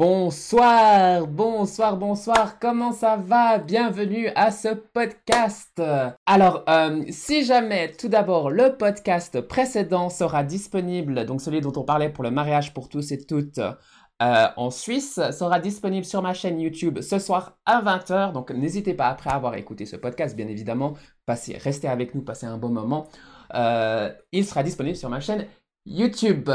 [0.00, 3.58] Bonsoir, bonsoir, bonsoir, comment ça va?
[3.58, 5.82] Bienvenue à ce podcast.
[6.24, 11.84] Alors, euh, si jamais tout d'abord le podcast précédent sera disponible, donc celui dont on
[11.84, 16.32] parlait pour le mariage pour tous et toutes euh, en Suisse, sera disponible sur ma
[16.32, 18.32] chaîne YouTube ce soir à 20h.
[18.32, 20.94] Donc n'hésitez pas après avoir écouté ce podcast, bien évidemment,
[21.28, 23.06] restez avec nous, passez un bon moment.
[23.54, 25.46] Euh, il sera disponible sur ma chaîne
[25.86, 26.50] YouTube.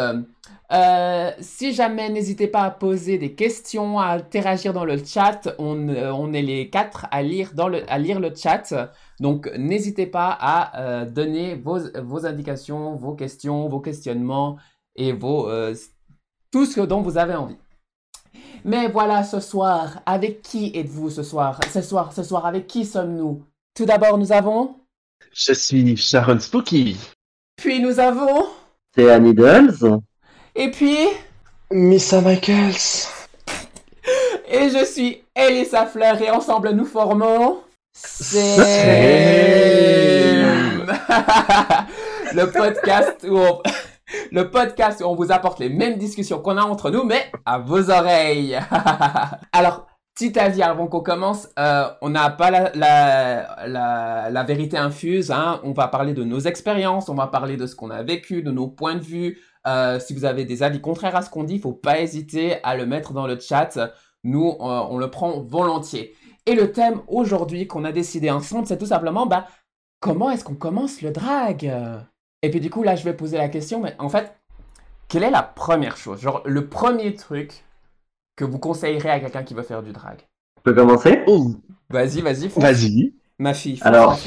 [0.72, 5.54] Euh, si jamais, n'hésitez pas à poser des questions, à interagir dans le chat.
[5.60, 8.74] On, euh, on est les quatre à lire, dans le, à lire le chat.
[9.20, 14.58] Donc, n'hésitez pas à euh, donner vos, vos, indications, vos questions, vos questionnements
[14.96, 15.50] et vos,
[16.52, 17.58] tout ce dont vous avez envie.
[18.64, 21.60] Mais voilà, ce soir, avec qui êtes-vous ce soir?
[21.72, 23.44] Ce soir, ce soir, avec qui sommes-nous?
[23.76, 24.78] Tout d'abord, nous avons...
[25.32, 26.98] Je suis Sharon Spooky.
[27.58, 28.48] Puis nous avons...
[28.96, 30.00] C'est Annie Needles.
[30.56, 30.98] Et puis.
[31.70, 33.10] Missa Michaels.
[34.48, 37.58] Et je suis Elisa Fleur et ensemble nous formons.
[37.92, 38.58] C'est.
[42.34, 43.62] le podcast où on.
[44.32, 47.58] Le podcast où on vous apporte les mêmes discussions qu'on a entre nous, mais à
[47.58, 48.58] vos oreilles.
[49.52, 52.72] Alors, petit avis avant qu'on commence, euh, on n'a pas la,
[54.30, 55.30] la, vérité infuse.
[55.30, 55.60] Hein.
[55.64, 58.52] On va parler de nos expériences, on va parler de ce qu'on a vécu, de
[58.52, 61.60] nos points de vue, euh, si vous avez des avis contraires à ce qu'on dit,
[61.60, 63.78] faut pas hésiter à le mettre dans le chat.
[64.24, 66.16] Nous, euh, on le prend volontiers.
[66.46, 69.48] Et le thème aujourd'hui qu'on a décidé ensemble, c'est tout simplement, bah,
[70.00, 71.70] comment est-ce qu'on commence le drag?
[72.42, 74.34] Et puis du coup, là, je vais poser la question, mais en fait,
[75.10, 77.65] quelle est la première chose, genre le premier truc
[78.36, 80.18] que vous conseillerez à quelqu'un qui veut faire du drag
[80.58, 81.24] Je peux commencer?
[81.90, 82.48] Vas-y, vas-y.
[82.48, 83.14] Vas-y.
[83.38, 83.80] Ma fille.
[83.82, 84.18] Alors,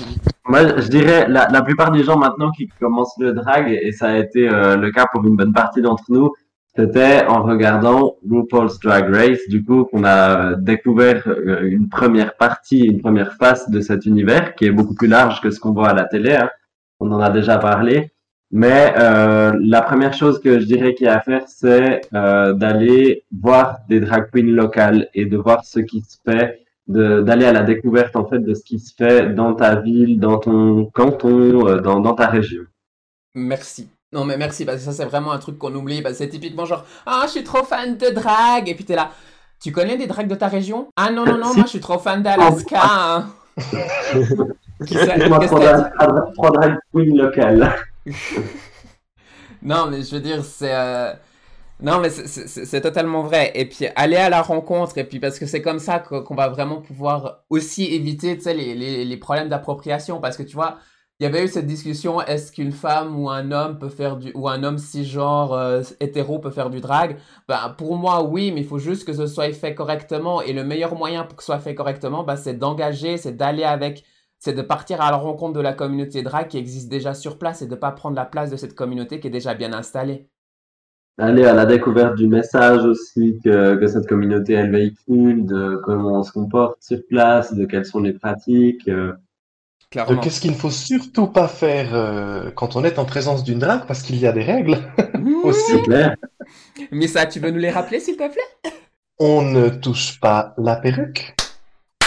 [0.45, 4.09] moi, je dirais, la, la plupart des gens maintenant qui commencent le drag, et ça
[4.09, 6.31] a été euh, le cas pour une bonne partie d'entre nous,
[6.77, 12.81] c'était en regardant RuPaul's Drag Race, du coup, qu'on a découvert euh, une première partie,
[12.81, 15.89] une première face de cet univers, qui est beaucoup plus large que ce qu'on voit
[15.89, 16.37] à la télé.
[16.37, 16.51] Hein.
[17.01, 18.13] On en a déjà parlé.
[18.51, 22.55] Mais euh, la première chose que je dirais qu'il y a à faire, c'est euh,
[22.55, 27.53] d'aller voir des drag queens locales et de voir ce qui se fait d'aller à
[27.53, 31.69] la découverte en fait de ce qui se fait dans ta ville, dans ton canton,
[31.69, 32.63] euh, dans, dans ta région.
[33.35, 33.91] Merci.
[34.11, 36.31] Non mais merci parce que ça c'est vraiment un truc qu'on oublie parce que c'est
[36.31, 39.11] typiquement genre ah je suis trop fan de drag et puis t'es là
[39.63, 41.99] tu connais des drags de ta région Ah non non non moi je suis trop
[41.99, 42.81] fan d'Alaska.
[42.83, 43.27] Hein.
[44.87, 47.75] Qui Trois drag queens locales.
[49.63, 51.13] Non mais je veux dire c'est euh,
[51.81, 53.53] non, mais c'est totalement vrai.
[53.55, 56.49] Et puis, aller à la rencontre, et puis parce que c'est comme ça qu'on va
[56.49, 60.21] vraiment pouvoir aussi éviter les, les, les problèmes d'appropriation.
[60.21, 60.79] Parce que tu vois,
[61.21, 64.31] il y avait eu cette discussion est-ce qu'une femme ou un homme peut faire du
[64.35, 67.17] ou un homme cisgenre euh, hétéro peut faire du drag?
[67.49, 70.63] Ben pour moi oui mais il faut juste que ce soit fait correctement et le
[70.63, 74.05] meilleur moyen pour que ce soit fait correctement ben, c'est d'engager c'est d'aller avec
[74.39, 77.63] c'est de partir à la rencontre de la communauté drag qui existe déjà sur place
[77.63, 80.29] et de pas prendre la place de cette communauté qui est déjà bien installée
[81.19, 86.21] aller à la découverte du message aussi que, que cette communauté elle véhicule, de comment
[86.21, 88.89] on se comporte sur place, de quelles sont les pratiques.
[88.89, 89.13] Euh.
[89.95, 93.59] De qu'est-ce qu'il ne faut surtout pas faire euh, quand on est en présence d'une
[93.59, 94.77] drague, parce qu'il y a des règles
[95.45, 95.73] aussi.
[96.93, 98.73] Mais ça, tu veux nous les rappeler, s'il te plaît?
[99.19, 101.35] On ne touche pas la perruque,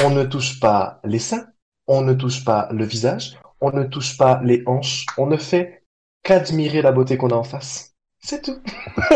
[0.04, 1.48] on ne touche pas les seins,
[1.92, 5.84] on ne touche pas le visage, on ne touche pas les hanches, on ne fait
[6.24, 7.94] qu'admirer la beauté qu'on a en face.
[8.18, 8.60] C'est tout.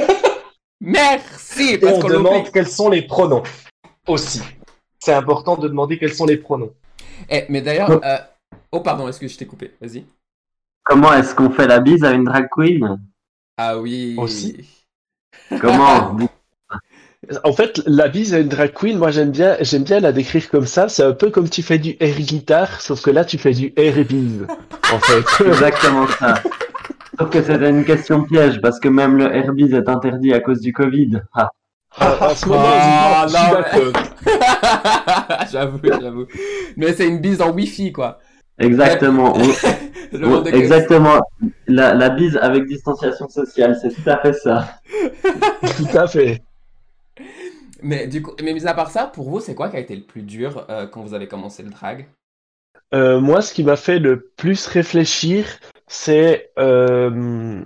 [0.82, 1.78] Merci.
[1.78, 3.44] Parce on demande quels sont les pronoms
[4.08, 4.42] aussi.
[5.00, 6.74] C'est important de demander quels sont les pronoms.
[7.30, 8.02] Eh, mais d'ailleurs, oh.
[8.04, 8.18] Euh,
[8.74, 9.72] oh pardon, est-ce que je t'ai coupé?
[9.80, 10.06] Vas-y.
[10.84, 13.00] Comment est-ce qu'on fait la bise à une drag queen?
[13.58, 14.16] Ah oui.
[14.18, 14.68] Aussi.
[15.62, 16.18] Comment?
[17.44, 20.50] En fait, la bise à une drag queen, moi j'aime bien, j'aime bien la décrire
[20.50, 20.90] comme ça.
[20.90, 23.74] C'est un peu comme tu fais du air guitare, sauf que là tu fais du
[23.76, 24.46] air bise.
[24.94, 25.44] En fait.
[25.48, 26.36] Exactement ça.
[27.18, 30.60] Sauf que c'était une question piège, parce que même le Airbnb est interdit à cause
[30.60, 31.22] du Covid.
[31.34, 31.50] Ah.
[31.98, 33.26] Ah, ce moment, ah,
[35.52, 36.26] j'avoue, j'avoue.
[36.76, 38.20] Mais c'est une bise en Wi-Fi, quoi.
[38.60, 39.38] Exactement.
[40.46, 41.22] exactement.
[41.68, 44.68] La, la, bise avec distanciation sociale, c'est tout à fait ça.
[45.78, 46.42] tout à fait.
[47.82, 49.96] Mais du coup, mais mis à part ça, pour vous, c'est quoi qui a été
[49.96, 52.08] le plus dur euh, quand vous avez commencé le drag?
[52.94, 55.46] Euh, Moi, ce qui m'a fait le plus réfléchir,
[55.88, 57.64] c'est euh,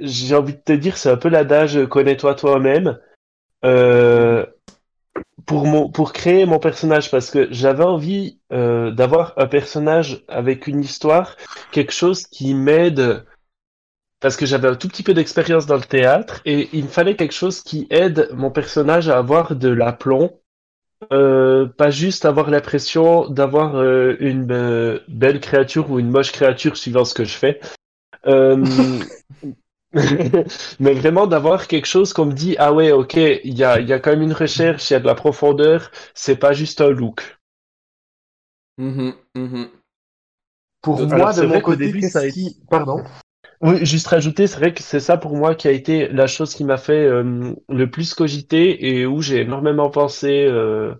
[0.00, 2.98] j'ai envie de te dire, c'est un peu l'adage connais-toi toi-même.
[5.46, 11.36] Pour, pour créer mon personnage, parce que j'avais envie d'avoir un personnage avec une histoire,
[11.70, 13.24] quelque chose qui m'aide
[14.24, 17.14] parce que j'avais un tout petit peu d'expérience dans le théâtre et il me fallait
[17.14, 20.40] quelque chose qui aide mon personnage à avoir de l'aplomb,
[21.12, 26.78] euh, pas juste avoir l'impression d'avoir euh, une euh, belle créature ou une moche créature
[26.78, 27.60] suivant ce que je fais.
[28.26, 28.64] Euh,
[30.80, 33.86] mais vraiment d'avoir quelque chose qu'on me dit, ah ouais, ok, il y a, il
[33.86, 36.80] y a quand même une recherche, il y a de la profondeur, c'est pas juste
[36.80, 37.36] un look.
[38.78, 39.68] Mhm, mhm.
[40.80, 42.58] Pour moi, de mon côté, ça a qui...
[42.70, 43.04] Pardon.
[43.60, 46.54] Oui, juste rajouter, c'est vrai que c'est ça pour moi qui a été la chose
[46.54, 50.94] qui m'a fait euh, le plus cogiter et où j'ai énormément pensé euh,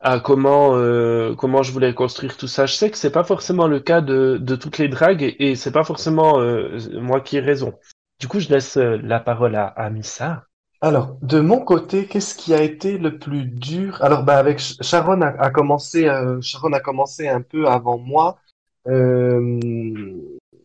[0.00, 2.66] à comment euh, comment je voulais construire tout ça.
[2.66, 5.72] Je sais que c'est pas forcément le cas de, de toutes les dragues et, c'est
[5.72, 6.40] pas forcément
[6.94, 7.74] moi qui ai raison.
[8.20, 10.46] Du coup, je laisse la parole à, à Missa.
[10.82, 13.98] Alors, de mon côté, qu'est-ce qui a été le plus dur?
[14.02, 16.08] Alors, bah, avec Sh- Sharon a, commencé,
[16.40, 18.38] Sharon a commencé un peu avant moi,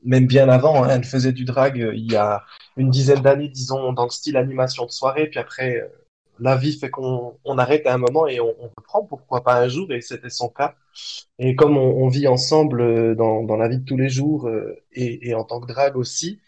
[0.05, 0.83] même bien avant.
[0.83, 0.89] hein.
[0.91, 2.43] elle faisait du drag euh, il y a
[2.77, 5.27] une dizaine d'années, disons, dans le style animation de soirée.
[5.27, 5.87] Puis après, euh,
[6.39, 9.59] la vie fait qu'on on arrête à un moment et on, on reprend, pourquoi pas
[9.61, 10.75] un jour, et c'était son cas.
[11.39, 14.49] Et comme on, on vit ensemble euh, dans, dans la vie de tous les jours
[14.93, 16.39] et, et en tant que drag aussi.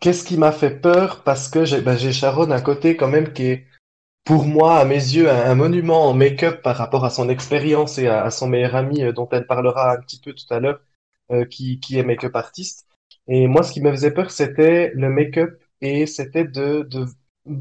[0.00, 1.22] Qu'est-ce qui m'a fait peur?
[1.24, 3.66] Parce que j'ai j'ai Sharon à côté quand même qui est,
[4.24, 8.08] pour moi, à mes yeux, un, monument en make-up par rapport à son expérience et
[8.08, 10.80] à, son meilleur ami dont elle parlera un petit peu tout à l'heure,
[11.50, 12.86] qui, qui est make-up artiste.
[13.28, 17.06] Et moi, ce qui me faisait peur, c'était le make-up et c'était de, de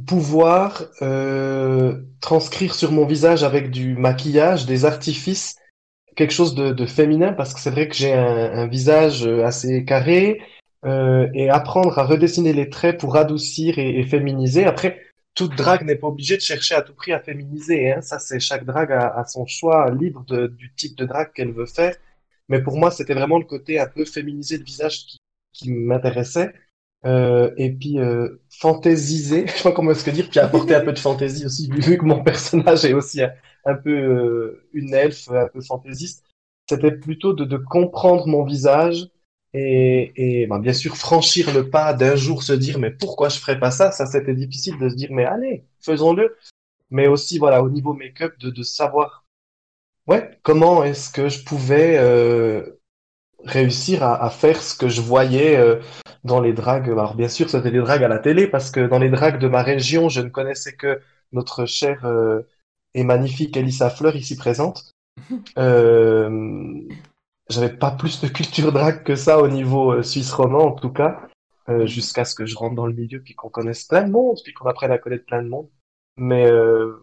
[0.05, 5.57] pouvoir euh, transcrire sur mon visage avec du maquillage, des artifices,
[6.15, 9.83] quelque chose de, de féminin, parce que c'est vrai que j'ai un, visage euh, assez
[9.83, 10.41] carré
[10.85, 14.65] euh, et apprendre à redessiner les traits pour adoucir et, féminiser.
[14.65, 15.01] Après,
[15.33, 18.01] toute drague n'est pas obligée de chercher à tout prix à féminiser, hein.
[18.01, 21.95] Ça, c'est chaque drague a son choix libre du type de drague qu'elle veut faire.
[22.49, 25.17] Mais pour moi, c'était vraiment le côté un peu féminisé de visage qui,
[25.53, 26.53] qui m'intéressait.
[27.05, 30.81] Euh, et puis euh, fantaisiser, je sais pas comment est-ce que dire, puis apporter un
[30.81, 33.31] peu de fantaisie aussi, vu, que mon personnage est aussi un,
[33.65, 36.23] un peu euh, une elfe, un peu fantaisiste.
[36.69, 39.09] C'était plutôt de, de comprendre mon visage
[39.53, 43.37] et, et ben, bien sûr, franchir le pas d'un jour, se dire, mais pourquoi je
[43.39, 43.91] ferais pas ça?
[43.91, 46.35] Ça, c'était difficile de se dire, mais allez, faisons-le.
[46.89, 49.22] Mais aussi, voilà, au niveau make-up, de, de savoir,
[50.07, 52.79] ouais, comment est-ce que je pouvais euh,
[53.43, 55.79] réussir à, à faire ce que je voyais euh,
[56.23, 56.89] dans les dragues?
[56.89, 59.47] Alors, bien sûr, c'était des dragues à la télé, parce que dans les dragues de
[59.47, 60.99] ma région, je ne connaissais que
[61.31, 62.41] notre chère euh,
[62.93, 64.91] et magnifique Elissa Fleur, ici présente.
[65.59, 66.81] Euh,
[67.49, 70.91] j'avais pas plus de culture drague que ça au niveau euh, suisse roman, en tout
[70.91, 71.21] cas,
[71.69, 74.37] euh, jusqu'à ce que je rentre dans le milieu, puis qu'on connaisse plein de monde,
[74.43, 75.69] puis qu'on apprenne à connaître plein de monde.
[76.17, 77.02] Mais euh,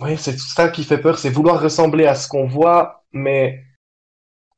[0.00, 3.64] ouais, c'est tout ça qui fait peur, c'est vouloir ressembler à ce qu'on voit, mais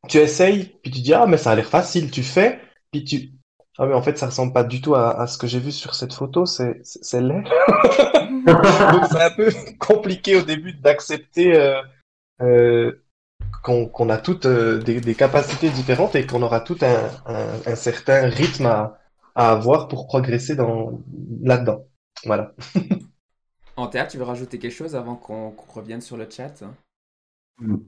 [0.08, 2.60] tu essayes, puis tu dis, ah, mais ça a l'air facile, tu fais,
[2.90, 3.31] puis tu...
[3.78, 5.72] Ah, mais en fait, ça ressemble pas du tout à, à ce que j'ai vu
[5.72, 6.82] sur cette photo, c'est
[7.14, 7.44] laid.
[8.46, 11.81] Donc c'est un peu compliqué au début d'accepter euh,
[12.43, 13.02] euh,
[13.62, 17.46] qu'on qu'on a toutes euh, des, des capacités différentes et qu'on aura tout un, un,
[17.66, 18.98] un certain rythme à,
[19.34, 21.00] à avoir pour progresser dans
[21.43, 21.84] là-dedans.
[22.25, 22.52] Voilà.
[23.81, 26.53] En théâtre, tu veux rajouter quelque chose avant qu'on revienne sur le chat?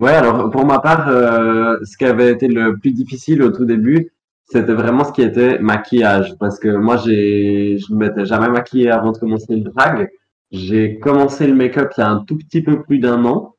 [0.00, 3.64] Ouais, alors pour ma part, euh, ce qui avait été le plus difficile au tout
[3.64, 4.10] début,
[4.44, 6.34] c'était vraiment ce qui était maquillage.
[6.38, 10.08] Parce que moi, je ne m'étais jamais maquillé avant de commencer le drag.
[10.50, 13.54] J'ai commencé le make-up il y a un tout petit peu plus d'un an,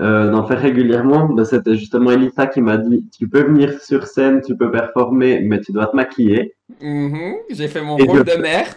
[0.00, 1.26] euh, d'en faire régulièrement.
[1.28, 5.40] Ben, c'était justement Elisa qui m'a dit, tu peux venir sur scène, tu peux performer,
[5.42, 6.54] mais tu dois te maquiller.
[6.80, 8.76] Mhm, j'ai fait mon Et rôle je- de mère.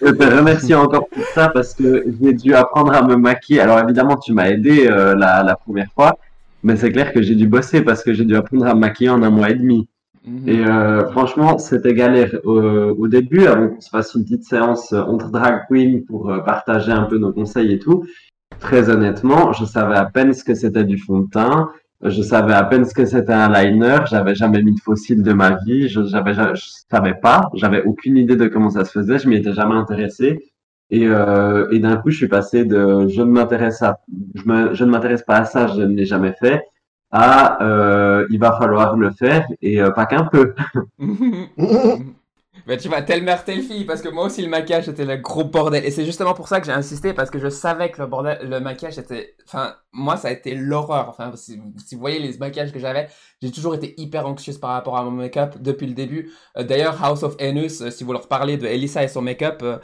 [0.00, 3.60] Je te remercie encore pour ça parce que j'ai dû apprendre à me maquiller.
[3.60, 6.18] Alors évidemment, tu m'as aidé euh, la, la première fois,
[6.62, 9.10] mais c'est clair que j'ai dû bosser parce que j'ai dû apprendre à me maquiller
[9.10, 9.88] en un mois et demi.
[10.24, 10.48] Mhm.
[10.48, 14.92] Et euh, franchement, c'était galère au, au début, avant qu'on se fasse une petite séance
[14.92, 18.04] entre drag queen pour euh, partager un peu nos conseils et tout.
[18.60, 21.70] Très honnêtement, je savais à peine ce que c'était du fond de teint.
[22.04, 23.98] Je savais à peine ce que c'était un liner.
[24.08, 25.88] J'avais jamais mis de fossile de ma vie.
[25.88, 27.50] Je, j'avais, ja- je savais pas.
[27.54, 29.18] J'avais aucune idée de comment ça se faisait.
[29.18, 30.38] Je m'y étais jamais intéressé.
[30.90, 33.98] Et, euh, et d'un coup, je suis passé de je ne m'intéresse à,
[34.34, 36.62] je, me- je ne m'intéresse pas à ça, je ne l'ai jamais fait,
[37.10, 40.54] à euh, il va falloir le faire et euh, pas qu'un peu.
[42.68, 45.16] Mais tu vois, telle mère, telle fille, parce que moi aussi le maquillage c'était le
[45.16, 45.84] gros bordel.
[45.86, 48.38] Et c'est justement pour ça que j'ai insisté, parce que je savais que le bordel,
[48.42, 49.34] le maquillage était.
[49.46, 51.08] Enfin, moi ça a été l'horreur.
[51.08, 53.08] Enfin, si, si vous voyez les maquillages que j'avais,
[53.42, 56.30] j'ai toujours été hyper anxieuse par rapport à mon make-up depuis le début.
[56.58, 59.60] Euh, D'ailleurs, House of Anus, euh, si vous leur parlez de Elisa et son make-up.
[59.62, 59.78] euh,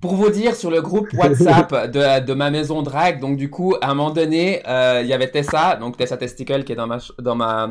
[0.00, 3.74] pour vous dire, sur le groupe WhatsApp de, de ma maison drag, donc du coup,
[3.80, 6.86] à un moment donné, euh, il y avait Tessa, donc Tessa Testicle qui est dans
[6.86, 7.68] ma, dans ma,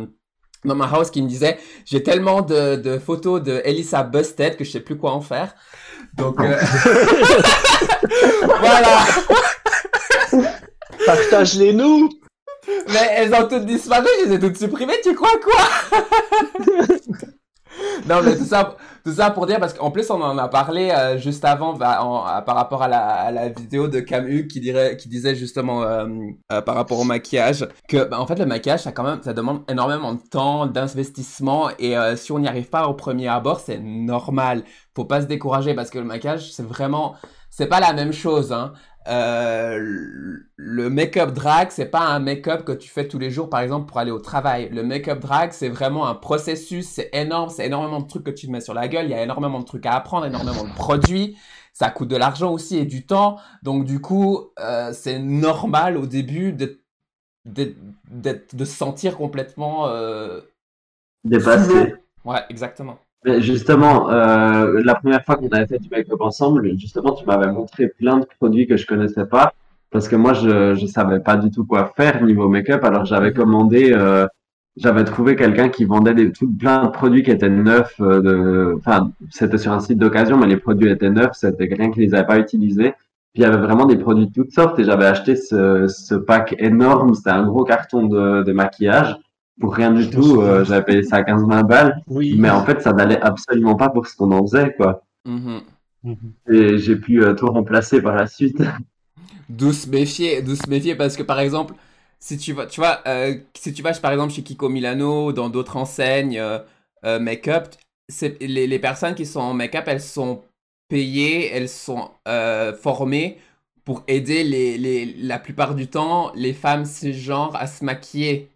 [0.66, 4.64] dans ma house qui me disait j'ai tellement de, de photos de Elisa Busted que
[4.64, 5.54] je sais plus quoi en faire.
[6.16, 6.58] Donc euh,
[8.60, 9.00] voilà.
[11.06, 12.10] Partage-les nous.
[12.90, 16.02] Mais elles ont toutes disparu, je les ai toutes supprimées, tu crois quoi?
[18.08, 18.76] Non mais tout ça,
[19.08, 21.98] tout ça pour dire parce qu'en plus on en a parlé euh, juste avant bah,
[22.02, 26.06] à- par rapport à la, vidéo de Camus qui qui disait justement euh,
[26.52, 29.32] euh, par rapport au maquillage que bah, en fait le maquillage ça quand même ça
[29.32, 33.62] demande énormément de temps d'investissement et euh, si on n'y arrive pas au premier abord
[33.62, 34.64] c'est normal.
[34.94, 37.16] Faut pas se décourager parce que le maquillage c'est vraiment
[37.50, 38.74] c'est pas la même chose hein
[39.10, 43.62] euh, le make-up drag, c'est pas un make-up que tu fais tous les jours, par
[43.62, 44.70] exemple, pour aller au travail.
[44.72, 48.48] Le make-up drag, c'est vraiment un processus, c'est énorme, c'est énormément de trucs que tu
[48.48, 50.74] te mets sur la gueule, il y a énormément de trucs à apprendre, énormément de
[50.74, 51.38] produits,
[51.74, 53.38] ça coûte de l'argent aussi et du temps.
[53.64, 56.82] Donc, du coup, euh, c'est normal au début de,
[57.46, 57.76] de,
[58.12, 59.88] d'être- de se sentir complètement.
[59.88, 60.42] euh,
[61.24, 61.96] Dépassé.
[62.26, 63.00] Ouais, exactement.
[63.26, 67.52] Mais justement, euh, la première fois qu'on avait fait du make-up ensemble, justement, tu m'avais
[67.52, 69.54] montré plein de produits que je connaissais pas,
[69.92, 72.84] parce que moi, je je savais pas du tout quoi faire niveau make-up.
[72.84, 74.28] Alors, j'avais commandé, euh,
[74.78, 77.96] j'avais trouvé quelqu'un qui vendait des tout, plein de produits qui étaient neufs.
[78.00, 81.32] euh, enfin, c'était sur un site d'occasion, mais les produits étaient neufs.
[81.34, 82.92] C'était quelqu'un qui les avait pas utilisés.
[83.34, 86.16] Puis il y avait vraiment des produits de toutes sortes et j'avais acheté ce, ce
[86.16, 87.14] pack énorme.
[87.14, 89.18] C'était un gros carton de, de maquillage
[89.60, 90.42] pour rien du tout.
[90.42, 92.02] euh, j'avais payé ça à 15-20 balles.
[92.08, 92.36] Oui.
[92.38, 95.04] Mais en fait, ça n'allait absolument pas pour ce qu'on en faisait, quoi.
[95.26, 95.62] Mhm.
[96.50, 98.62] Et j'ai pu euh, tout remplacer par la suite.
[99.50, 101.74] D'où se méfier, d'où se méfier parce que par exemple,
[102.20, 105.34] si tu vas, tu vois, euh, si tu vas par exemple chez Kiko Milano ou
[105.34, 106.60] dans d'autres enseignes euh,
[107.06, 107.70] euh, make-up,
[108.10, 110.42] c'est les, les personnes qui sont en make-up, elles sont
[110.90, 113.38] payées, elles sont euh, formées
[113.86, 118.50] pour aider les, les, la plupart du temps les femmes cisgenres à se maquiller.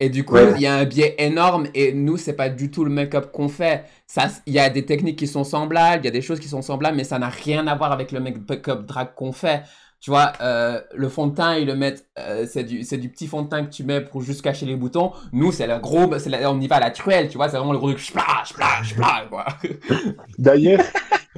[0.00, 0.60] Et du coup, il Ouais.
[0.60, 3.84] y a un biais énorme et nous, c'est pas du tout le make-up qu'on fait.
[4.46, 6.62] Il y a des techniques qui sont semblables, il y a des choses qui sont
[6.62, 9.62] semblables, mais ça n'a rien à voir avec le make-up drag qu'on fait.
[10.00, 13.26] Tu vois, euh, le fond de teint, ils le mettent, euh, c'est du, du petit
[13.26, 15.12] fond de teint que tu mets pour juste cacher les boutons.
[15.32, 17.72] Nous, c'est le gros, la- on y va à la truelle, tu vois, c'est vraiment
[17.72, 19.46] le gros truc, splash, splash, splash, quoi.
[20.38, 20.80] D'ailleurs,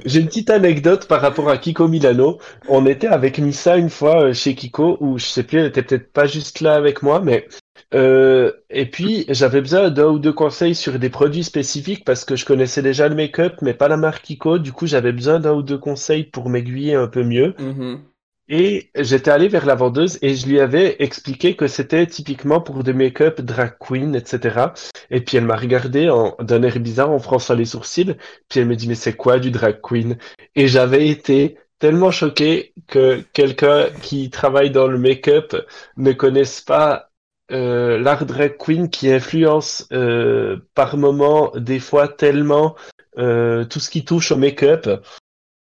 [0.05, 2.39] j'ai une petite anecdote par rapport à Kiko Milano.
[2.67, 5.83] On était avec Missa une fois euh, chez Kiko, où je sais plus, elle était
[5.83, 7.47] peut-être pas juste là avec moi, mais
[7.93, 12.35] euh, et puis j'avais besoin d'un ou deux conseils sur des produits spécifiques parce que
[12.35, 14.59] je connaissais déjà le make-up, mais pas la marque Kiko.
[14.59, 17.53] Du coup, j'avais besoin d'un ou deux conseils pour m'aiguiller un peu mieux.
[17.59, 18.01] Mhm.
[18.49, 22.83] Et j'étais allé vers la vendeuse et je lui avais expliqué que c'était typiquement pour
[22.83, 24.67] des make-up drag queen, etc.
[25.11, 28.15] Et puis elle m'a regardé en, d'un air bizarre en fronçant les sourcils.
[28.47, 30.17] Puis elle me dit, mais c'est quoi du drag queen?
[30.55, 35.53] Et j'avais été tellement choqué que quelqu'un qui travaille dans le make-up
[35.97, 37.09] ne connaisse pas
[37.51, 42.75] euh, l'art drag queen qui influence euh, par moment, des fois tellement
[43.17, 44.87] euh, tout ce qui touche au make-up.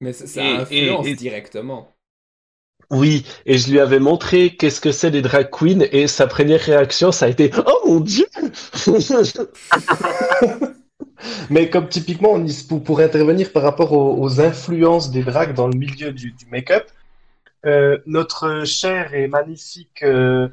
[0.01, 1.91] Mais ça, ça Et- influence et- et- directement.
[2.91, 6.61] Oui, et je lui avais montré qu'est-ce que c'est les drag queens et sa première
[6.61, 8.27] réaction, ça a été Oh mon Dieu!
[11.49, 15.53] Mais comme typiquement, on y- pour, pour intervenir par rapport aux, aux influences des drags
[15.55, 16.85] dans le milieu du, du make-up,
[17.65, 20.47] euh, notre chère et magnifique euh,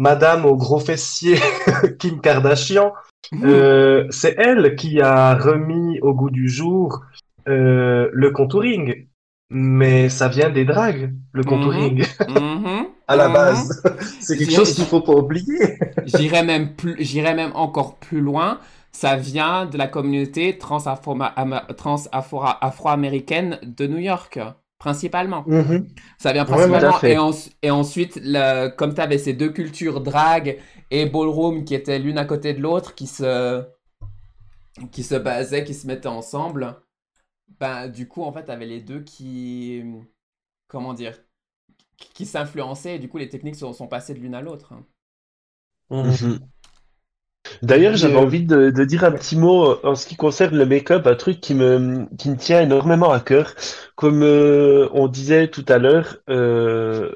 [0.00, 1.36] Madame au gros fessier,
[2.00, 2.94] Kim Kardashian,
[3.44, 7.02] euh, c'est elle qui a remis au goût du jour
[7.48, 9.06] euh, le contouring.
[9.52, 12.86] Mais ça vient des drags, le contouring, Mhm.
[13.08, 13.34] à la Mhm.
[13.34, 13.82] base.
[14.20, 15.76] C'est quelque chose qu'il faut pas oublier.
[16.06, 18.58] J'irais même plus, j'irais même encore plus loin.
[18.92, 24.38] Ça vient de la communauté trans-afro- ama- trans-afro- afro-américaine de New York,
[24.80, 25.44] principalement.
[25.48, 25.88] Mhm.
[26.18, 27.02] Ça vient principalement.
[27.04, 27.32] et, en-
[27.62, 30.58] et ensuite, le- comme tu avais ces deux cultures, drag
[30.90, 33.64] et ballroom, qui étaient l'une à côté de l'autre, qui se,
[34.92, 36.76] qui se basaient, qui se mettaient ensemble,
[37.60, 39.84] ben, du coup, en fait, tu avais les deux qui.
[40.68, 41.18] Comment dire
[42.14, 44.74] Qui, s'influençaient, et du coup, les techniques sont, sont passées de l'une à l'autre.
[45.90, 46.50] Mhm.
[47.62, 50.66] D'ailleurs, j'avais Euh, envie de, de dire un petit mot en ce qui concerne le
[50.66, 53.54] make-up, un truc qui me, qui me tient énormément à cœur.
[53.96, 57.10] Comme euh, on disait tout à l'heure, euh,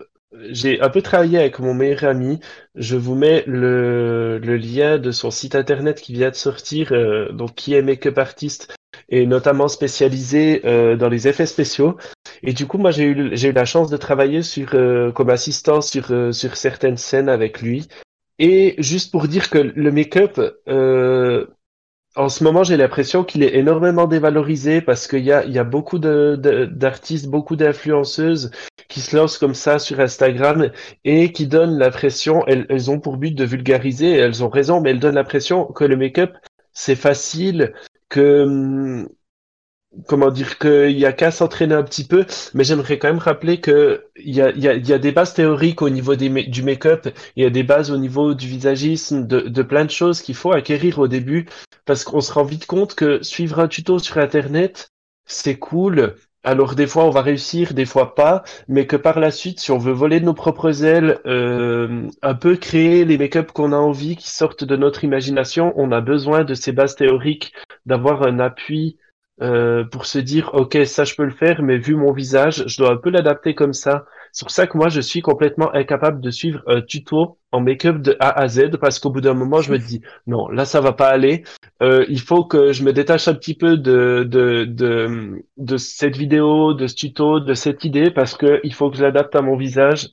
[0.50, 2.40] j'ai un peu travaillé avec mon meilleur ami.
[2.74, 7.30] Je vous mets le, le lien de son site internet qui vient de sortir, euh,
[7.32, 8.74] donc qui est make-up artiste
[9.08, 11.96] et notamment spécialisé euh, dans les effets spéciaux.
[12.42, 15.30] Et du coup, moi, j'ai eu, j'ai eu la chance de travailler sur, euh, comme
[15.30, 17.88] assistant sur, euh, sur certaines scènes avec lui.
[18.38, 21.46] Et juste pour dire que le make-up, euh,
[22.16, 25.64] en ce moment, j'ai l'impression qu'il est énormément dévalorisé parce qu'il y a, y a
[25.64, 28.50] beaucoup de, de- d'artistes, beaucoup d'influenceuses
[28.88, 30.70] qui se lancent comme ça sur Instagram
[31.04, 34.90] et qui donnent l'impression, elles, elles ont pour but de vulgariser, elles ont raison, mais
[34.90, 36.34] elles donnent l'impression que le make-up,
[36.72, 37.74] c'est facile,
[38.08, 39.08] que, hum,
[40.06, 43.60] comment dire, qu'il y a qu'à s'entraîner un petit peu, mais j'aimerais quand même rappeler
[43.60, 47.62] que il y a, des bases théoriques au niveau du make-up, il y a des
[47.62, 51.46] bases au niveau du visagisme, de, de plein de choses qu'il faut acquérir au début,
[51.84, 54.90] parce qu'on se rend vite compte que suivre un tuto sur Internet,
[55.26, 56.14] c'est cool.
[56.46, 59.70] Alors des fois on va réussir, des fois pas, mais que par la suite, si
[59.70, 63.76] on veut voler de nos propres ailes, euh, un peu créer les make-up qu'on a
[63.76, 67.54] envie, qui sortent de notre imagination, on a besoin de ces bases théoriques,
[67.86, 68.98] d'avoir un appui
[69.42, 72.78] euh, pour se dire, ok, ça je peux le faire, mais vu mon visage, je
[72.78, 74.04] dois un peu l'adapter comme ça.
[74.32, 77.98] C'est pour ça que moi je suis complètement incapable de suivre un tuto en make-up
[78.00, 80.80] de A à Z, parce qu'au bout d'un moment je me dis, non, là ça
[80.80, 81.44] va pas aller.
[81.82, 86.16] Euh, il faut que je me détache un petit peu de, de, de, de cette
[86.16, 89.42] vidéo, de ce tuto, de cette idée, parce que il faut que je l'adapte à
[89.42, 90.10] mon visage.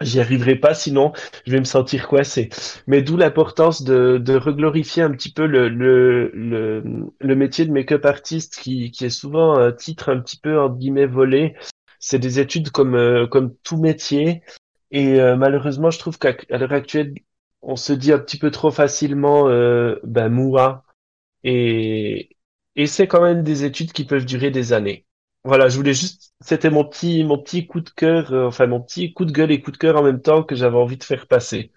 [0.00, 1.12] J'y arriverai pas, sinon
[1.46, 2.48] je vais me sentir coincé.
[2.86, 6.82] Mais d'où l'importance de, de reglorifier un petit peu le, le, le,
[7.20, 10.76] le métier de make-up artiste qui, qui est souvent un titre un petit peu entre
[10.76, 11.54] guillemets volé.
[11.98, 14.42] C'est des études comme, euh, comme tout métier.
[14.90, 17.14] Et euh, malheureusement, je trouve qu'à l'heure actuelle,
[17.62, 20.84] on se dit un petit peu trop facilement euh, ben moua.
[21.44, 22.36] Et,
[22.76, 25.06] et c'est quand même des études qui peuvent durer des années.
[25.44, 28.80] Voilà, je voulais juste, c'était mon petit, mon petit coup de cœur, euh, enfin mon
[28.80, 31.04] petit coup de gueule et coup de cœur en même temps que j'avais envie de
[31.04, 31.72] faire passer.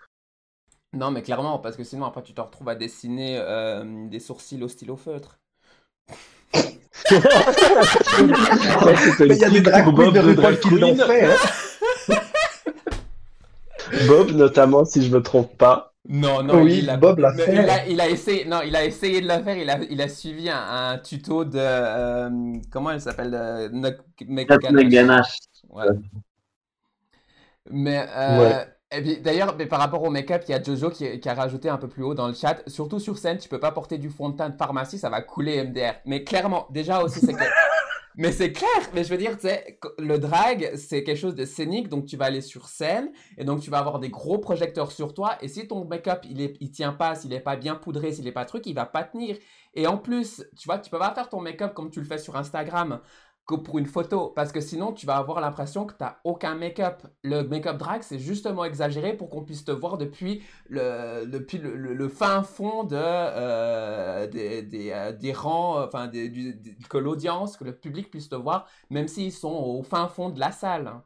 [0.91, 4.62] Non, mais clairement, parce que sinon, après, tu te retrouves à dessiner euh, des sourcils
[4.62, 5.39] au stylo feutre.
[6.53, 6.60] Il
[9.36, 11.25] y a des drag de qui l'ont fait.
[11.25, 11.36] Hein.
[14.08, 15.92] Bob notamment, si je me trompe pas.
[16.10, 17.53] Non, non, Oui, il a, Bob l'a fait.
[17.53, 19.55] Il a, il a essayé, non, il a essayé de le faire.
[19.57, 22.29] Il a, il a suivi un, un tuto de, euh,
[22.72, 23.69] comment elle s'appelle, euh.
[24.89, 25.38] Ganache.
[27.72, 29.17] Mais euh, Ouais.
[29.22, 31.77] d'ailleurs, mais par rapport au make-up, il y a Jojo qui, qui a rajouté un
[31.77, 32.62] peu plus haut dans le chat.
[32.67, 35.22] Surtout sur scène, tu peux pas porter du fond de teint de pharmacie, ça va
[35.22, 35.93] couler MDR.
[36.05, 37.43] Mais clairement, déjà aussi, c'est que.
[38.15, 41.46] Mais c'est clair, mais je veux dire, tu sais, le drag, c'est quelque chose de
[41.46, 44.91] scénique, donc tu vas aller sur scène, et donc tu vas avoir des gros projecteurs
[44.91, 47.75] sur toi, et si ton make-up, il, est, il tient pas, s'il est pas bien
[47.75, 49.37] poudré, s'il est pas truc, il va pas tenir.
[49.74, 52.20] Et en plus, tu vois, tu peux pas faire ton make-up comme tu le fais
[52.20, 53.01] sur Instagram,
[53.46, 56.56] que pour une photo, parce que sinon tu vas avoir l'impression que tu n'as aucun
[56.56, 57.03] make-up.
[57.24, 62.08] Le make-up drag, c'est justement exagéré pour qu'on puisse te voir depuis le, depuis le,
[62.08, 66.56] fin fond euh, des, des, euh, rangs, euh, enfin, des-
[66.90, 70.40] que l'audience, que le public puisse te voir, même s'ils sont au fin fond de
[70.40, 70.88] la salle.
[70.88, 71.03] hein.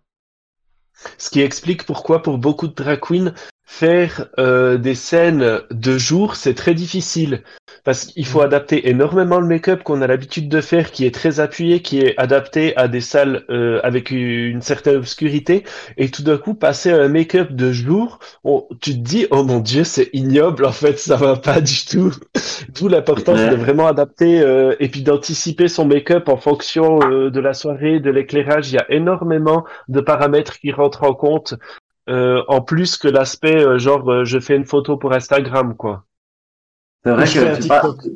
[1.18, 3.34] Ce qui explique pourquoi pour beaucoup de drag queens,
[3.66, 7.44] faire des scènes de jour, c'est très difficile.
[7.88, 11.40] Parce qu'il faut adapter énormément le make-up qu'on a l'habitude de faire, qui est très
[11.40, 15.64] appuyé, qui est adapté à des salles euh, avec une certaine obscurité.
[15.96, 19.44] Et tout d'un coup, passer à un make-up de jour, on- tu te dis, oh
[19.44, 22.12] mon Dieu, c'est ignoble, en fait, ça va pas du tout.
[22.76, 23.52] D'où l'importance Ouais.
[23.52, 28.02] de vraiment adapter euh, et puis d'anticiper son make-up en fonction euh, de la soirée,
[28.02, 28.70] de l'éclairage.
[28.70, 31.54] Il y a énormément de paramètres qui rentrent en compte,
[32.10, 36.04] euh, en plus que l'aspect genre je fais une photo pour Instagram, quoi.
[37.08, 38.10] C'est vrai que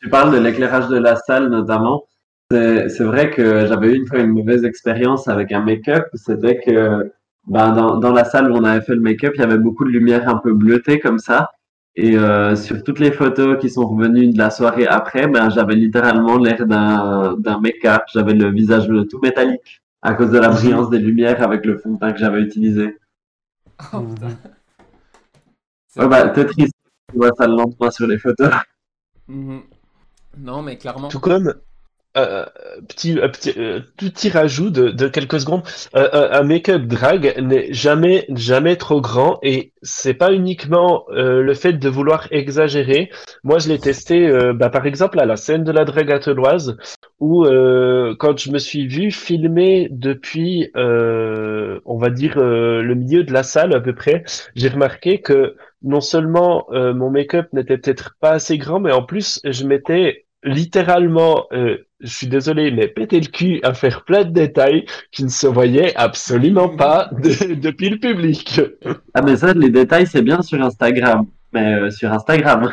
[0.00, 2.04] tu, parles de l'éclairage de la salle notamment.
[2.50, 6.06] C'est vrai que j'avais eu une fois une mauvaise expérience avec un make-up.
[6.14, 7.12] C'était que
[7.48, 9.84] ben, dans, dans la salle où on avait fait le make-up, il y avait beaucoup
[9.84, 11.50] de lumière un peu bleutée comme ça.
[11.98, 15.74] Et euh, sur toutes les photos qui sont revenues de la soirée après, ben, j'avais
[15.74, 18.02] littéralement l'air d'un make-up.
[18.12, 21.94] J'avais le visage tout métallique à cause de la brillance des lumières avec le fond
[21.94, 22.96] de teint que j'avais utilisé.
[23.92, 24.14] Oh, Mhm.
[24.14, 24.28] putain.
[25.96, 26.75] Ouais, bah, t'es triste.
[27.12, 28.50] Tu vois ça lentement sur les photos.
[29.28, 29.62] Mhm.
[30.38, 31.08] Non, mais clairement.
[31.08, 31.54] Tout comme
[32.16, 32.44] euh,
[32.88, 35.62] petit, euh, petit, euh, petit rajout de, de quelques secondes,
[35.94, 41.54] euh, euh, un make-up drag n'est jamais jamais trop grand et c'est pas uniquement le
[41.54, 43.10] fait de vouloir exagérer.
[43.44, 46.76] Moi, je l'ai testé, bah, par exemple à la scène de la drague attelloise
[47.20, 47.44] où
[48.18, 53.74] quand je me suis vu filmer depuis, on va dire le milieu de la salle
[53.74, 54.24] à peu près,
[54.56, 59.40] j'ai remarqué que non seulement mon make-up n'était peut-être pas assez grand, mais en plus
[59.44, 64.30] je m'étais littéralement, euh, je suis désolé, mais pété le cul à faire plein de
[64.30, 68.60] détails qui ne se voyaient absolument pas de- depuis le public.
[69.14, 71.26] Ah, mais ça, les détails, c'est bien sur Instagram.
[71.52, 72.70] Mais euh, sur Instagram,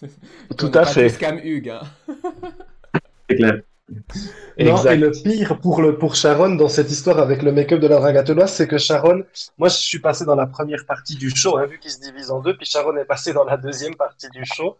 [0.58, 1.18] Tout à fait.
[1.18, 1.70] comme Hugues.
[1.70, 1.80] hein.
[3.28, 3.60] c'est clair.
[4.58, 7.86] Non, et le pire pour, le, pour Sharon dans cette histoire avec le make-up de
[7.86, 9.24] la drague attelloise, c'est que Sharon,
[9.58, 12.30] moi je suis passé dans la première partie du show, hein, vu qu'il se divise
[12.30, 14.76] en deux, puis Sharon est passée dans la deuxième partie du show.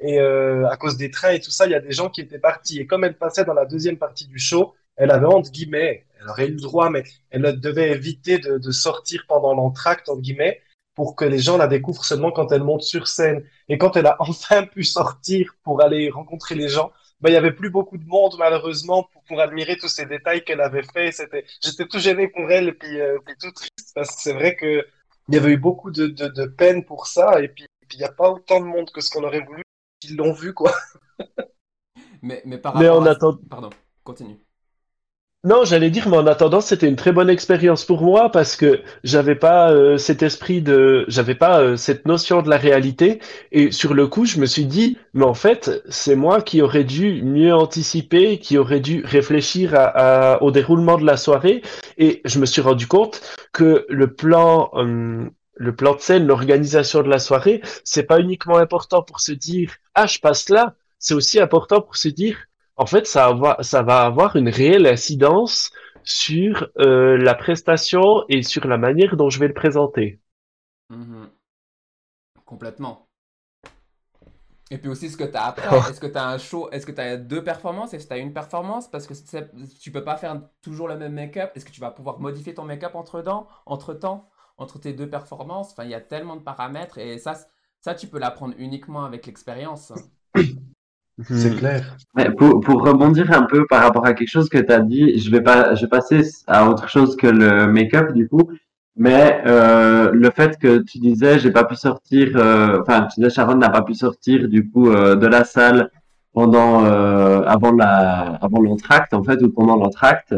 [0.00, 2.20] Et euh, à cause des trains et tout ça, il y a des gens qui
[2.20, 2.78] étaient partis.
[2.78, 6.28] Et comme elle passait dans la deuxième partie du show, elle avait entre guillemets, elle
[6.28, 10.60] aurait eu le droit, mais elle devait éviter de, de sortir pendant l'entracte, entre guillemets,
[10.94, 13.42] pour que les gens la découvrent seulement quand elle monte sur scène.
[13.68, 16.92] Et quand elle a enfin pu sortir pour aller rencontrer les gens,
[17.22, 20.44] ben, il y avait plus beaucoup de monde, malheureusement, pour, pour admirer tous ces détails
[20.44, 21.12] qu'elle avait fait.
[21.12, 24.32] C'était, j'étais tout gêné pour elle, et puis, euh, puis tout triste, parce que c'est
[24.34, 24.84] vrai que
[25.28, 28.00] il y avait eu beaucoup de, de, de peine pour ça, et puis, puis il
[28.00, 29.62] n'y a pas autant de monde que ce qu'on aurait voulu
[30.00, 30.72] qu'ils l'ont vu, quoi.
[32.22, 33.10] Mais, mais par Mais rapport en à...
[33.10, 33.70] attendant- Pardon,
[34.04, 34.36] continue.
[35.44, 38.80] Non, j'allais dire, mais en attendant, c'était une très bonne expérience pour moi parce que
[39.02, 43.18] j'avais pas euh, cet esprit de, j'avais pas euh, cette notion de la réalité.
[43.50, 46.84] Et sur le coup, je me suis dit, mais en fait, c'est moi qui aurais
[46.84, 49.74] dû mieux anticiper, qui aurais dû réfléchir
[50.40, 51.62] au déroulement de la soirée.
[51.98, 53.20] Et je me suis rendu compte
[53.52, 58.58] que le plan, hum, le plan de scène, l'organisation de la soirée, c'est pas uniquement
[58.58, 60.74] important pour se dire, ah, je passe là.
[61.00, 62.36] C'est aussi important pour se dire,
[62.82, 65.70] en fait, ça, va- ça va avoir une réelle incidence
[66.02, 70.18] sur euh, la prestation et sur la manière dont je vais le présenter.
[70.90, 71.32] Mhm.
[72.44, 73.08] Complètement.
[74.70, 75.90] Et puis aussi ce que tu as après.
[75.90, 77.92] Est-ce que tu as un show Est-ce que tu as deux performances?
[77.94, 78.90] Est-ce que tu as une performance?
[78.90, 79.14] Parce que
[79.80, 81.52] tu peux pas faire toujours le même make-up.
[81.54, 85.72] Est-ce que tu vas pouvoir modifier ton make-up entre-temps, entre-temps, entre tes deux performances?
[85.72, 87.36] Enfin, il y a tellement de paramètres et ça,
[87.80, 89.92] ça tu peux l'apprendre uniquement avec l'expérience.
[91.20, 91.56] C'est Hmm.
[91.58, 91.96] clair.
[92.16, 95.18] Mais pour, pour rebondir un peu par rapport à quelque chose que tu as dit,
[95.18, 98.50] je vais pas, je vais passer à autre chose que le make-up du coup.
[98.96, 103.30] Mais euh, le fait que tu disais, j'ai pas pu sortir, euh, enfin, tu disais
[103.30, 105.90] Sharon n'a pas pu sortir du coup euh, de la salle
[106.34, 110.34] pendant, avant la, avant l'entracte en fait ou pendant l'entracte.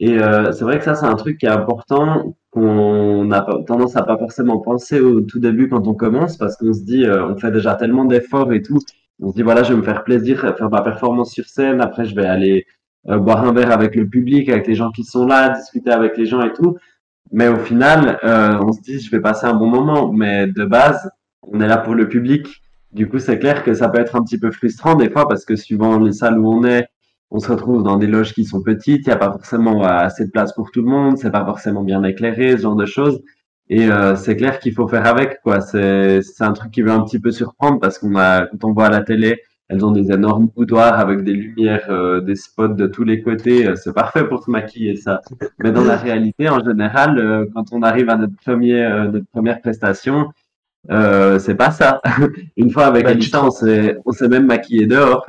[0.00, 0.18] Et
[0.52, 4.18] c'est vrai que ça c'est un truc qui est important qu'on a tendance à pas
[4.18, 7.74] forcément penser au tout début quand on commence parce qu'on se dit, on fait déjà
[7.76, 8.78] tellement d'efforts et tout.
[9.20, 11.80] On se dit, voilà, je vais me faire plaisir, faire ma performance sur scène.
[11.80, 12.66] Après, je vais aller
[13.08, 16.16] euh, boire un verre avec le public, avec les gens qui sont là, discuter avec
[16.16, 16.76] les gens et tout.
[17.32, 20.12] Mais au final, euh, on se dit, je vais passer un bon moment.
[20.12, 21.10] Mais de base,
[21.42, 22.46] on est là pour le public.
[22.92, 25.44] Du coup, c'est clair que ça peut être un petit peu frustrant des fois parce
[25.44, 26.86] que suivant les salles où on est,
[27.30, 29.06] on se retrouve dans des loges qui sont petites.
[29.06, 31.18] Il n'y a pas forcément assez de place pour tout le monde.
[31.18, 33.20] C'est pas forcément bien éclairé, ce genre de choses.
[33.70, 35.60] Et euh, c'est clair qu'il faut faire avec, quoi.
[35.60, 38.72] C'est c'est un truc qui veut un petit peu surprendre parce qu'on a, quand on
[38.72, 42.68] voit à la télé, elles ont des énormes boudoirs avec des lumières, euh, des spots
[42.68, 43.66] de tous les côtés.
[43.68, 45.20] Euh, C'est parfait pour se maquiller, ça.
[45.58, 49.26] Mais dans la réalité, en général, euh, quand on arrive à notre premier, euh, notre
[49.32, 50.28] première prestation,
[50.90, 52.00] euh, c'est pas ça.
[52.56, 55.26] Une fois avec Bah, Elisa, on s'est, on s'est même maquillé dehors.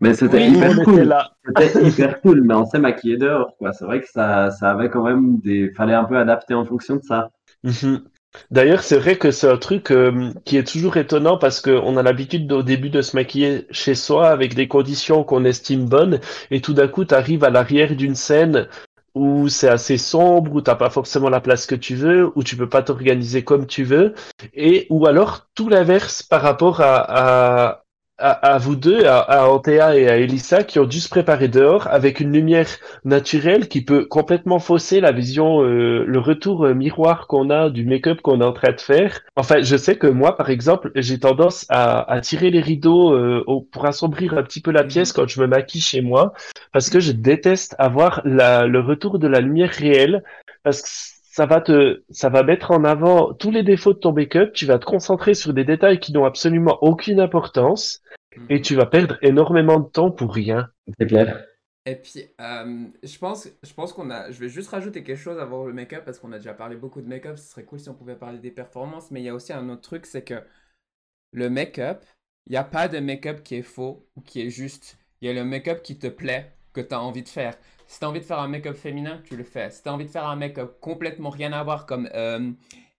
[0.00, 1.14] Mais c'était Oui, hyper cool.
[1.46, 3.72] C'était hyper cool, mais on s'est maquillé dehors, quoi.
[3.72, 6.96] C'est vrai que ça, ça avait quand même des, fallait un peu adapter en fonction
[6.96, 7.30] de ça.
[7.64, 8.04] Mhm.
[8.50, 12.02] D'ailleurs, c'est vrai que c'est un truc euh, qui est toujours étonnant parce qu'on a
[12.02, 16.18] l'habitude au début de se maquiller chez soi avec des conditions qu'on estime bonnes
[16.50, 18.68] et tout d'un coup, tu à l'arrière d'une scène
[19.14, 22.56] où c'est assez sombre, où t'as pas forcément la place que tu veux, où tu
[22.56, 24.14] peux pas t'organiser comme tu veux,
[24.54, 27.81] et ou alors tout l'inverse par rapport à,
[28.18, 31.48] à, à vous deux, à, à Antea et à Elissa, qui ont dû se préparer
[31.48, 32.68] dehors avec une lumière
[33.04, 37.84] naturelle qui peut complètement fausser la vision, euh, le retour euh, miroir qu'on a du
[37.84, 39.20] make-up qu'on est en train de faire.
[39.36, 43.42] Enfin, je sais que moi, par exemple, j'ai tendance à, à tirer les rideaux euh,
[43.46, 46.32] au- pour assombrir un petit peu la pièce quand je me maquille chez moi,
[46.72, 50.22] parce que je déteste avoir la, le retour de la lumière réelle,
[50.62, 50.88] parce que
[51.32, 54.66] ça va te, ça va mettre en avant tous les défauts de ton make-up, tu
[54.66, 58.02] vas te concentrer sur des détails qui n'ont absolument aucune importance,
[58.50, 60.68] et tu vas perdre énormément de temps pour rien.
[60.98, 61.42] C'est clair.
[61.86, 64.30] Et puis, euh, je pense, je pense qu'on a.
[64.30, 67.00] Je vais juste rajouter quelque chose avant le make-up parce qu'on a déjà parlé beaucoup
[67.00, 67.38] de make-up.
[67.38, 69.10] Ce serait cool si on pouvait parler des performances.
[69.10, 70.44] Mais il y a aussi un autre truc, c'est que
[71.32, 72.04] le make-up,
[72.46, 74.98] il n'y a pas de make-up qui est faux ou qui est juste.
[75.20, 77.54] Il y a le make-up qui te plaît, que tu as envie de faire.
[77.92, 79.68] Si tu as envie de faire un make-up féminin, tu le fais.
[79.70, 82.50] Si tu as envie de faire un make-up complètement rien à voir comme euh,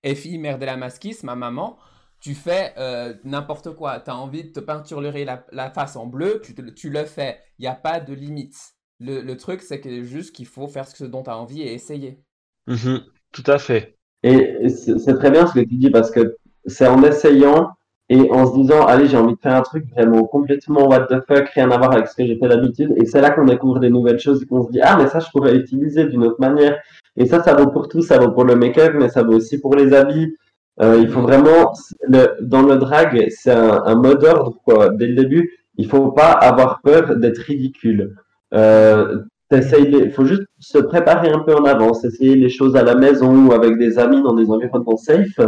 [0.03, 1.79] Effie, mère de la masquisse, ma maman,
[2.19, 3.99] tu fais euh, n'importe quoi.
[4.01, 7.05] Tu as envie de te peinturer la, la face en bleu, tu, te- tu le
[7.05, 7.39] fais.
[7.57, 8.55] Il n'y a pas de limite.
[8.99, 11.73] Le, le truc, c'est que juste qu'il faut faire ce dont tu as envie et
[11.73, 12.21] essayer.
[12.67, 13.97] Mhm, tout à fait.
[14.23, 17.69] Et c'est c'est très bien ce que tu dis parce que c'est en essayant
[18.09, 21.21] et en se disant, allez, j'ai envie de faire un truc vraiment complètement what the
[21.27, 22.93] fuck, rien à voir avec ce que j'ai fait d'habitude.
[22.97, 25.19] Et c'est là qu'on découvre des nouvelles choses et qu'on se dit, ah, mais ça,
[25.19, 26.77] je pourrais l'utiliser d'une autre manière.
[27.15, 28.01] Et ça, ça vaut pour tout.
[28.01, 30.35] Ça vaut pour le make-up, mais ça vaut aussi pour les habits.
[30.81, 31.71] Euh, il faut vraiment,
[32.07, 34.89] le, dans le drag, c'est un, un mot d'ordre, quoi.
[34.89, 38.15] Dès le début, il faut pas avoir peur d'être ridicule.
[38.53, 39.19] Euh,
[39.51, 43.45] les- faut juste se préparer un peu en avance, essayer les choses à la maison
[43.47, 45.39] ou avec des amis dans des environnements safe.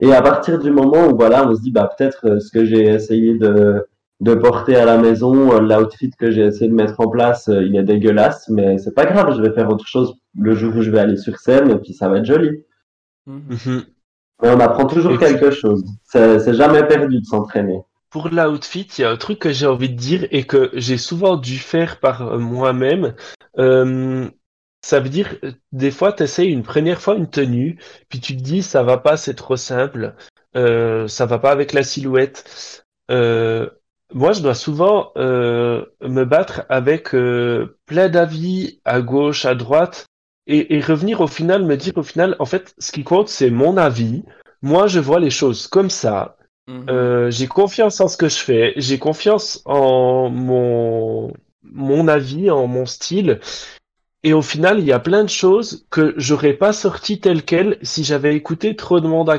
[0.00, 2.64] Et à partir du moment où voilà, on se dit bah peut-être euh, ce que
[2.64, 3.86] j'ai essayé de
[4.20, 5.52] de porter à la maison.
[5.52, 8.94] Euh, L'outfit que j'ai essayé de mettre en place, euh, il est dégueulasse, mais c'est
[8.94, 11.70] pas grave, je vais faire autre chose le jour où je vais aller sur scène,
[11.70, 12.64] et puis ça va être joli.
[13.26, 13.42] Mhm.
[13.50, 13.82] Mhm.
[14.42, 15.84] Mais on apprend toujours Et- quelque chose.
[16.04, 17.80] C'est c'est jamais perdu de s'entraîner.
[18.10, 20.96] Pour l'outfit, il y a un truc que j'ai envie de dire et que j'ai
[20.96, 23.14] souvent dû faire par moi-même.
[23.58, 24.28] Euh,
[24.82, 28.36] ça veut dire, euh, des fois, tu essayes une première fois une tenue, puis tu
[28.36, 30.14] te dis, ça va pas, c'est trop simple,
[30.56, 32.84] euh, ça va pas avec la silhouette.
[33.10, 33.68] Euh,
[34.14, 40.06] moi, je dois souvent euh, me battre avec euh, plein d'avis à gauche, à droite,
[40.46, 43.50] et, et revenir au final, me dire au final, en fait, ce qui compte, c'est
[43.50, 44.24] mon avis.
[44.62, 46.36] Moi, je vois les choses comme ça.
[46.90, 52.66] Euh, j'ai confiance en ce que je fais, j'ai confiance en mon, mon avis, en
[52.66, 53.40] mon style.
[54.24, 57.78] Et au final, il y a plein de choses que j'aurais pas sorties telles quelles
[57.82, 59.38] si j'avais écouté trop de monde à,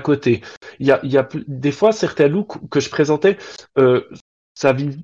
[0.00, 0.40] côté.
[0.78, 3.38] Il y a, y a des fois certains looks que je présentais,
[3.78, 4.02] euh,
[4.54, 4.98] ça vise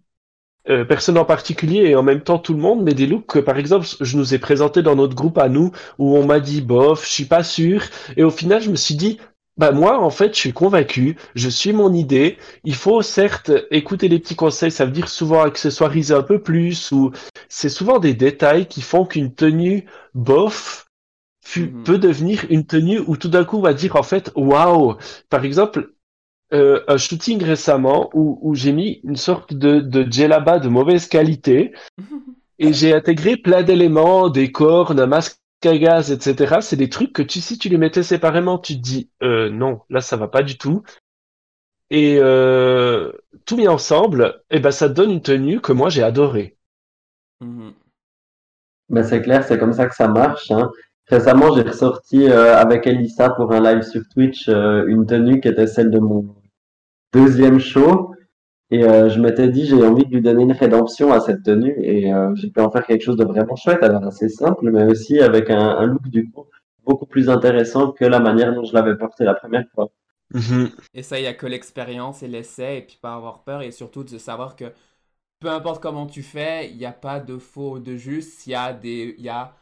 [0.68, 3.38] euh, personne en particulier et en même temps tout le monde, mais des looks que
[3.38, 6.60] par exemple je nous ai présenté dans notre groupe à nous où on m'a dit
[6.60, 7.82] bof, je suis pas sûr.
[8.16, 9.18] Et au final, je me suis dit,
[9.56, 12.36] bah moi en fait, je suis convaincu, je suis mon idée.
[12.64, 16.92] Il faut certes écouter les petits conseils, ça veut dire souvent accessoiriser un peu plus
[16.92, 17.12] ou
[17.48, 20.86] c'est souvent des détails qui font qu'une tenue bof
[21.54, 21.84] Mhm.
[21.84, 24.96] peut devenir une tenue où tout d'un coup on va dire en fait waouh.
[25.28, 25.92] Par exemple,
[26.52, 31.08] euh, un shooting récemment où, où j'ai mis une sorte de, de djellaba de mauvaise
[31.08, 31.72] qualité
[32.58, 36.56] et j'ai intégré plein d'éléments, des cornes, un masque à gaz, etc.
[36.60, 39.80] C'est des trucs que tu, si tu les mettais séparément, tu te dis, euh, non,
[39.88, 40.82] là, ça va pas du tout.
[41.90, 43.12] Et euh,
[43.44, 46.56] tout mis ensemble, eh ben, ça te donne une tenue que moi, j'ai adorée.
[47.40, 47.72] Mhm.
[48.88, 50.50] Ben, c'est clair, c'est comme ça que ça marche.
[50.50, 50.70] Hein.
[51.08, 55.48] Récemment, j'ai ressorti euh, avec Elissa pour un live sur Twitch euh, une tenue qui
[55.48, 56.34] était celle de mon
[57.12, 58.15] deuxième show.
[58.70, 61.74] Et euh, je m'étais dit, j'ai envie de lui donner une rédemption à cette tenue.
[61.82, 63.82] Et euh, j'ai pu en faire quelque chose de vraiment chouette.
[63.82, 66.46] Alors, assez simple, mais aussi avec un, un look du coup
[66.84, 69.90] beaucoup plus intéressant que la manière dont je l'avais porté la première fois.
[70.94, 73.70] Et ça, il n'y a que l'expérience et l'essai, et puis pas avoir peur, et
[73.70, 74.72] surtout de savoir que
[75.40, 78.54] peu importe comment tu fais, il n'y a pas de faux, de juste, il y
[78.54, 79.14] a des...
[79.18, 79.56] il Y a...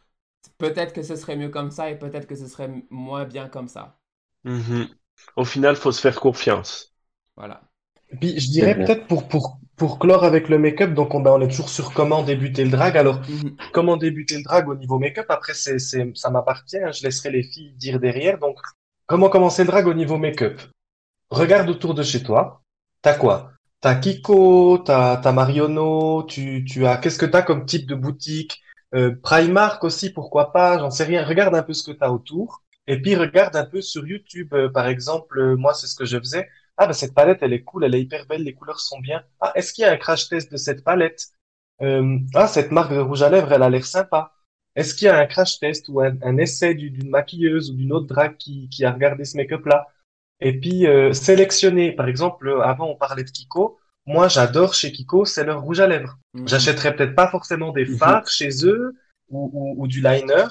[0.59, 3.69] Peut-être que ce serait mieux comme ça, et peut-être que ce serait moins bien comme
[3.69, 3.99] ça.
[4.45, 4.89] Mhm.
[5.37, 6.95] Au final, faut se faire confiance.
[7.37, 7.63] Voilà.
[8.11, 11.33] Et Puis je dirais peut-être pour, pour, pour clore avec le make-up, donc on, ben,
[11.33, 12.97] on est toujours sur comment débuter le drag.
[12.97, 13.57] Alors, Mhm.
[13.73, 15.27] comment débuter le drag au niveau make-up?
[15.29, 18.39] Après, c'est, c'est, ça m'appartient, hein, je laisserai les filles dire derrière.
[18.39, 18.59] Donc,
[19.07, 20.61] comment commencer le drag au niveau make-up?
[21.31, 22.63] Regarde autour de chez toi.
[23.03, 23.53] T'as quoi?
[23.81, 28.61] T'as Kiko, t'as, t'as Mariono, tu, tu as, qu'est-ce que t'as comme type de boutique?
[28.95, 30.79] Euh, Primark aussi, pourquoi pas?
[30.79, 31.25] J'en sais rien.
[31.25, 32.63] Regarde un peu ce que t'as autour.
[32.87, 36.05] Et puis, regarde un peu sur YouTube, euh, par exemple, euh, moi, c'est ce que
[36.05, 36.49] je faisais.
[36.77, 39.23] Ah, bah, cette palette, elle est cool, elle est hyper belle, les couleurs sont bien.
[39.41, 41.29] Ah, est-ce qu'il y a un crash test de cette palette?
[41.83, 44.33] Euh, ah, cette marque de rouge à lèvres, elle a l'air sympa.
[44.75, 47.75] Est-ce qu'il y a un crash test ou un, un essai du- d'une maquilleuse ou
[47.75, 49.87] d'une autre drague qui, qui a regardé ce make-up-là?
[50.41, 51.93] Et puis, euh, sélectionner.
[51.93, 53.79] Par exemple, euh, avant, on parlait de Kiko.
[54.07, 56.19] Moi, j'adore chez Kiko, c'est leur rouge à lèvres.
[56.35, 56.49] Mhm.
[56.49, 57.97] J'achèterais peut-être pas forcément des Mhm.
[57.99, 58.95] fards chez eux
[59.29, 60.45] ou, ou, ou du liner.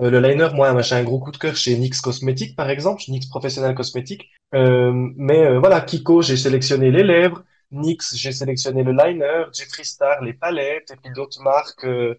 [0.00, 3.02] Euh, le liner, moi, j'ai un gros coup de cœur chez NYX Cosmétique, par exemple,
[3.08, 4.30] NYX Professionnel Cosmétique.
[4.54, 7.42] Euh, mais euh, voilà, Kiko, j'ai sélectionné les lèvres.
[7.72, 9.44] NYX, j'ai sélectionné le liner.
[9.52, 10.90] Jeffree Star, les palettes.
[10.92, 12.14] Et puis d'autres marques, euh,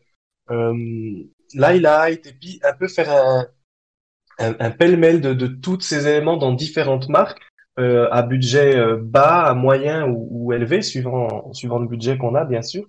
[0.52, 0.74] euh,
[1.54, 2.26] l'highlight.
[2.28, 3.48] Et puis un peu faire un,
[4.60, 7.42] un, pêle-mêle de, de tous ces éléments dans différentes marques.
[7.80, 12.44] euh, à budget bas, à moyen ou, ou élevé, suivant, suivant le budget qu'on a,
[12.46, 12.86] bien sûr.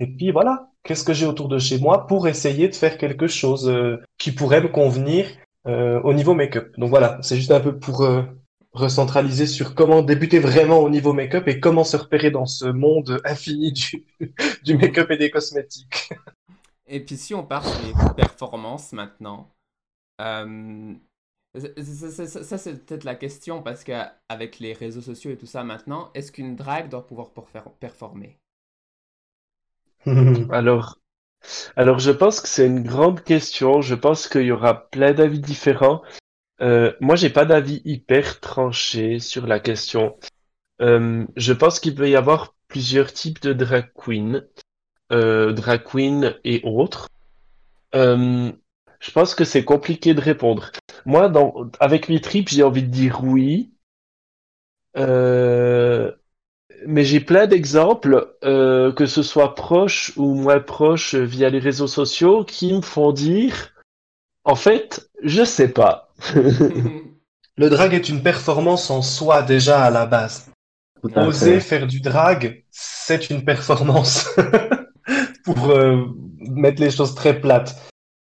[0.00, 3.26] Et puis voilà, qu'est-ce que j'ai autour de chez moi pour essayer de faire quelque
[3.26, 5.26] chose euh, qui pourrait me convenir
[5.66, 6.72] euh, au niveau make-up.
[6.78, 8.22] Donc voilà, c'est juste un peu pour euh,
[8.72, 13.20] recentraliser sur comment débuter vraiment au niveau make-up et comment se repérer dans ce monde
[13.24, 13.72] infini
[14.64, 16.10] du, make-up et des cosmétiques.
[16.90, 19.50] Et puis si on part sur les performances maintenant,
[20.18, 20.46] ça,
[22.26, 26.32] ça- c'est peut-être la question parce qu'avec les réseaux sociaux et tout ça maintenant, est-ce
[26.32, 27.28] qu'une drague doit pouvoir
[27.78, 28.38] performer?
[30.50, 30.98] Alors,
[31.76, 33.80] alors je pense que c'est une grande question.
[33.80, 36.02] Je pense qu'il y aura plein d'avis différents.
[36.60, 40.18] Euh, moi, j'ai pas d'avis hyper tranché sur la question.
[40.80, 44.46] Euh, je pense qu'il peut y avoir plusieurs types de drag queen,
[45.12, 47.08] euh, drag queen et autres.
[47.94, 50.72] Je pense que c'est compliqué de répondre.
[51.06, 51.32] Moi,
[51.78, 53.72] avec mes tripes, j'ai envie de dire oui.
[56.86, 61.58] Mais j'ai plein d'exemples, euh, que ce soit proche ou moins proche euh, via les
[61.58, 63.72] réseaux sociaux, qui me font dire,
[64.44, 66.12] en fait, je sais pas.
[67.56, 70.50] Le drag est une performance en soi déjà à la base.
[71.02, 71.60] Tout à Oser fait.
[71.60, 74.28] faire du drag, c'est une performance.
[75.44, 76.04] Pour euh,
[76.38, 77.76] mettre les choses très plates.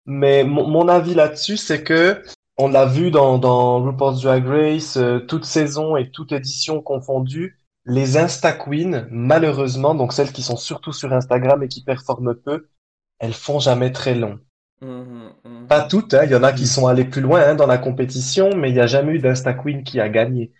[0.06, 2.22] Mais mon, mon avis là-dessus, c'est que
[2.56, 7.58] on l'a vu dans, dans RuPaul's Drag Race, euh, toute saison et toute édition confondue,
[7.86, 12.68] les Insta Queens, malheureusement, donc celles qui sont surtout sur Instagram et qui performent peu,
[13.18, 14.40] elles font jamais très long.
[14.80, 15.66] Mhm, mhm.
[15.66, 17.78] Pas toutes, hein, il y en a qui sont allés plus loin hein, dans la
[17.78, 20.52] compétition, mais il n'y a jamais eu d'Insta Queen qui a gagné.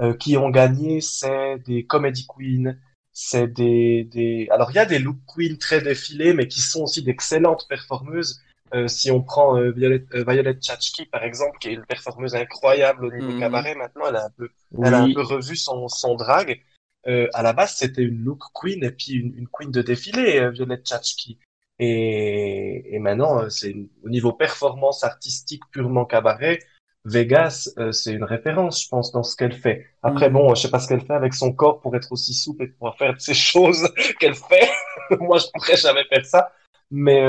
[0.00, 2.76] Euh, qui ont gagné, c'est des Comedy Queens,
[3.12, 4.48] c'est des, des...
[4.50, 8.42] Alors il y a des Look Queens très défilés, mais qui sont aussi d'excellentes performeuses.
[8.74, 13.06] Euh, si on prend euh, Violet, euh, Chachki, par exemple, qui est une performeuse incroyable
[13.06, 13.38] au niveau Mhm.
[13.40, 14.48] cabaret, maintenant elle a un peu,
[14.82, 16.60] elle a un Oui, peu revu son, son drag.
[17.06, 20.38] Euh, à la base, c'était une look queen et puis une, une queen de défilé,
[20.40, 21.38] euh, Violette Chachki.
[21.78, 26.58] Et, et maintenant, c'est au niveau performance artistique purement cabaret,
[27.04, 29.86] Vegas, c'est une référence, je pense, dans ce qu'elle fait.
[30.02, 30.30] Après, Mhm.
[30.30, 32.68] bon, je sais pas ce qu'elle fait avec son corps pour être aussi souple et
[32.68, 33.86] pouvoir faire ces choses
[34.18, 34.70] qu'elle fait.
[35.20, 36.50] Moi, je pourrais jamais faire ça.
[36.90, 37.20] Mais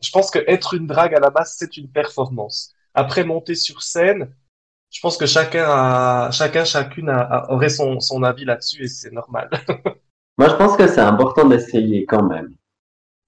[0.00, 2.72] je pense que être une drague à la base, c'est une performance.
[2.94, 4.32] Après, monter sur scène,
[4.90, 8.88] je pense que chacun a, chacun, chacune a- a- aurait son, son avis là-dessus et
[8.88, 9.50] c'est normal.
[10.38, 12.54] Moi, je pense que c'est important d'essayer quand même.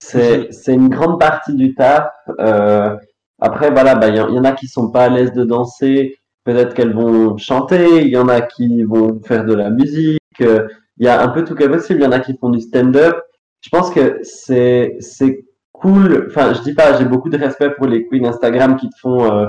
[0.01, 2.09] C'est, c'est une grande partie du taf.
[2.41, 2.97] Euh,
[3.41, 5.33] après, voilà, bah, il y, en- il y en a qui sont pas à l'aise
[5.33, 6.17] de danser.
[6.45, 8.03] Peut-être qu'elles vont chanter.
[8.03, 10.19] Il y en a qui vont faire de la musique.
[10.41, 12.01] euh, Il y a un peu tout qui est possible.
[12.01, 13.17] Il y en a qui font du stand-up.
[13.61, 15.45] Je pense que c'est, c'est
[15.83, 16.27] cool.
[16.29, 19.25] Enfin, je dis pas, j'ai beaucoup de respect pour les queens Instagram qui te font
[19.25, 19.47] euh,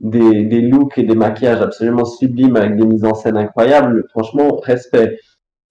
[0.00, 4.04] des, des looks et des maquillages absolument sublimes avec des mises en scène incroyables.
[4.10, 5.18] Franchement, respect.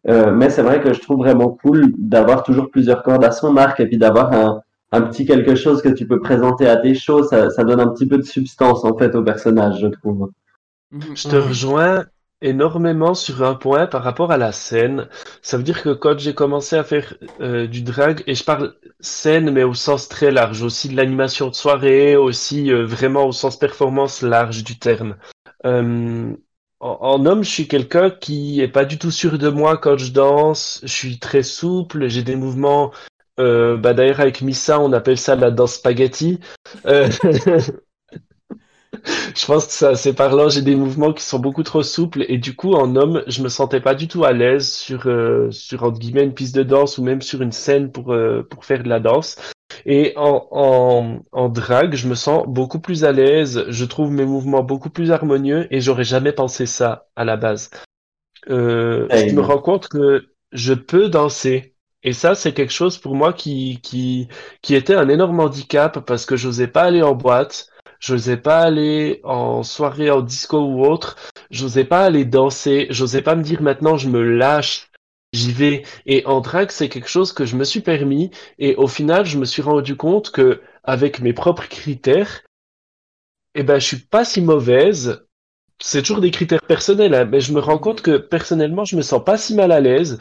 [0.07, 3.57] Euh, mais c'est vrai que je trouve vraiment cool d'avoir toujours plusieurs cordes à son
[3.57, 6.93] arc et puis d'avoir un, un petit quelque chose que tu peux présenter à tes
[6.93, 7.23] shows.
[7.23, 10.31] Ça, ça donne un petit peu de substance en fait au personnage, je trouve.
[10.91, 11.15] Mhm.
[11.15, 12.05] je te rejoins
[12.45, 15.09] énormément sur un point par rapport à la scène.
[15.41, 18.75] Ça veut dire que quand j'ai commencé à faire euh, du drag, et je parle
[18.99, 23.31] scène, mais au sens très large, aussi de l'animation de soirée, aussi euh, vraiment au
[23.31, 25.17] sens performance large du terme.
[25.65, 26.33] Euh,
[26.79, 30.11] en, homme, je suis quelqu'un qui est pas du tout sûr de moi quand je
[30.11, 30.81] danse.
[30.83, 32.91] Je suis très souple, j'ai des mouvements.
[33.37, 36.39] Bah d'ailleurs avec Missa, on appelle ça la danse spaghetti.
[39.35, 40.49] Je pense que c'est assez parlant.
[40.49, 43.49] J'ai des mouvements qui sont beaucoup trop souples et du coup, en homme, je me
[43.49, 46.97] sentais pas du tout à l'aise sur, euh, sur entre guillemets une piste de danse
[46.97, 49.37] ou même sur une scène pour, euh, pour faire de la danse.
[49.85, 53.65] Et en, en, en drag, je me sens beaucoup plus à l'aise.
[53.69, 57.69] Je trouve mes mouvements beaucoup plus harmonieux et j'aurais jamais pensé ça à la base.
[58.49, 61.75] Euh, je me rends compte que je peux danser.
[62.03, 64.27] Et ça, c'est quelque chose pour moi qui, qui,
[64.61, 67.69] qui était un énorme handicap parce que j'osais pas aller en boîte.
[68.05, 71.15] J'osais pas aller en soirée, en disco ou autre.
[71.49, 72.85] J'osais pas aller danser.
[72.91, 74.91] J'osais pas me dire maintenant je me lâche,
[75.33, 75.81] j'y vais.
[76.05, 78.29] Et en drague, c'est quelque chose que je me suis permis.
[78.59, 82.43] Et au final, je me suis rendu compte que avec mes propres critères,
[83.55, 85.25] eh ben, je suis pas si mauvaise.
[85.81, 89.01] C'est toujours des critères personnels, hein, mais je me rends compte que personnellement, je me
[89.01, 90.19] sens pas si mal à l'aise.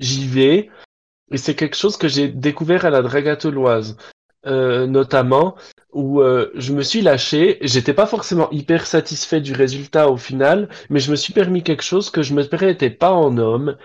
[0.00, 0.70] J'y vais.
[1.30, 3.98] Et c'est quelque chose que j'ai découvert à la Dragatoloise,
[4.46, 5.56] euh, notamment,
[5.92, 7.58] où euh, je me suis lâché.
[7.60, 11.82] J'étais pas forcément hyper satisfait du résultat au final, mais je me suis permis quelque
[11.82, 13.76] chose que je me permettais pas en homme.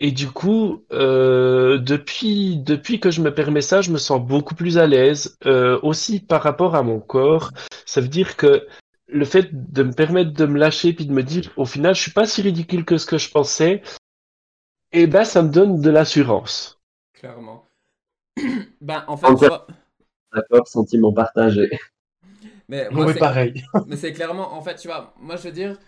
[0.00, 4.54] Et du coup, euh, depuis, depuis que je me permets ça, je me sens beaucoup
[4.54, 5.36] plus à l'aise,
[5.82, 7.52] aussi par rapport à mon corps.
[7.84, 8.66] Ça veut dire que
[9.06, 12.00] le fait de me permettre de me lâcher puis de me dire, au final, je
[12.00, 13.82] suis pas si ridicule que ce que je pensais,
[14.92, 16.80] et ben, ça me donne de l'assurance.
[17.12, 17.69] Clairement.
[18.80, 19.66] Ben, en fait, En tu vois,
[20.34, 21.70] D'accord, sentiment partagé.
[22.68, 23.64] mais moi, Oui, c'est- pareil.
[23.86, 25.78] Mais c'est clairement, en fait, tu vois, moi je veux dire,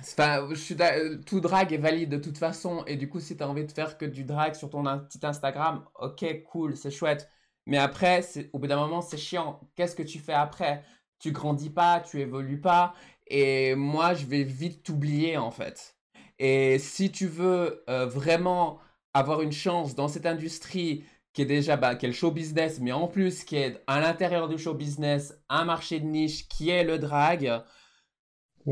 [0.00, 3.20] enfin, je suis d'a- euh, tout drag est valide de toute façon, et du coup,
[3.20, 6.76] si tu as envie de faire que du drag sur ton petit Instagram, ok, cool,
[6.76, 7.28] c'est chouette.
[7.66, 9.60] Mais après, c'est- au bout d'un moment, c'est chiant.
[9.76, 10.84] Qu'est-ce que tu fais après?
[11.18, 12.94] Tu grandis pas, tu évolues pas,
[13.28, 15.96] et moi, je vais vite t'oublier en fait.
[16.38, 18.80] Et si tu veux euh, vraiment
[19.14, 22.80] avoir une chance dans cette industrie qui est déjà bah, qui est le show business,
[22.80, 26.70] mais en plus qui est à l'intérieur du show business un marché de niche qui
[26.70, 27.62] est le drag,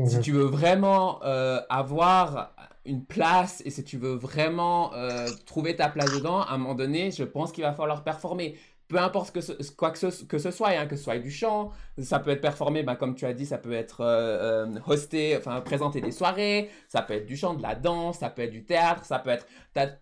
[0.03, 0.21] si Mhm.
[0.21, 5.89] tu veux vraiment euh, avoir une place et si tu veux vraiment euh, trouver ta
[5.89, 8.57] place dedans, à un moment donné, je pense qu'il va falloir performer.
[8.91, 11.31] Peu importe que ce, quoi que ce, que ce soit, hein, que ce soit du
[11.31, 14.79] chant, ça peut être performé, bah, comme tu as dit, ça peut être euh, euh,
[14.85, 18.41] hosté, enfin présenter des soirées, ça peut être du chant, de la danse, ça peut
[18.41, 19.47] être du théâtre, ça peut être...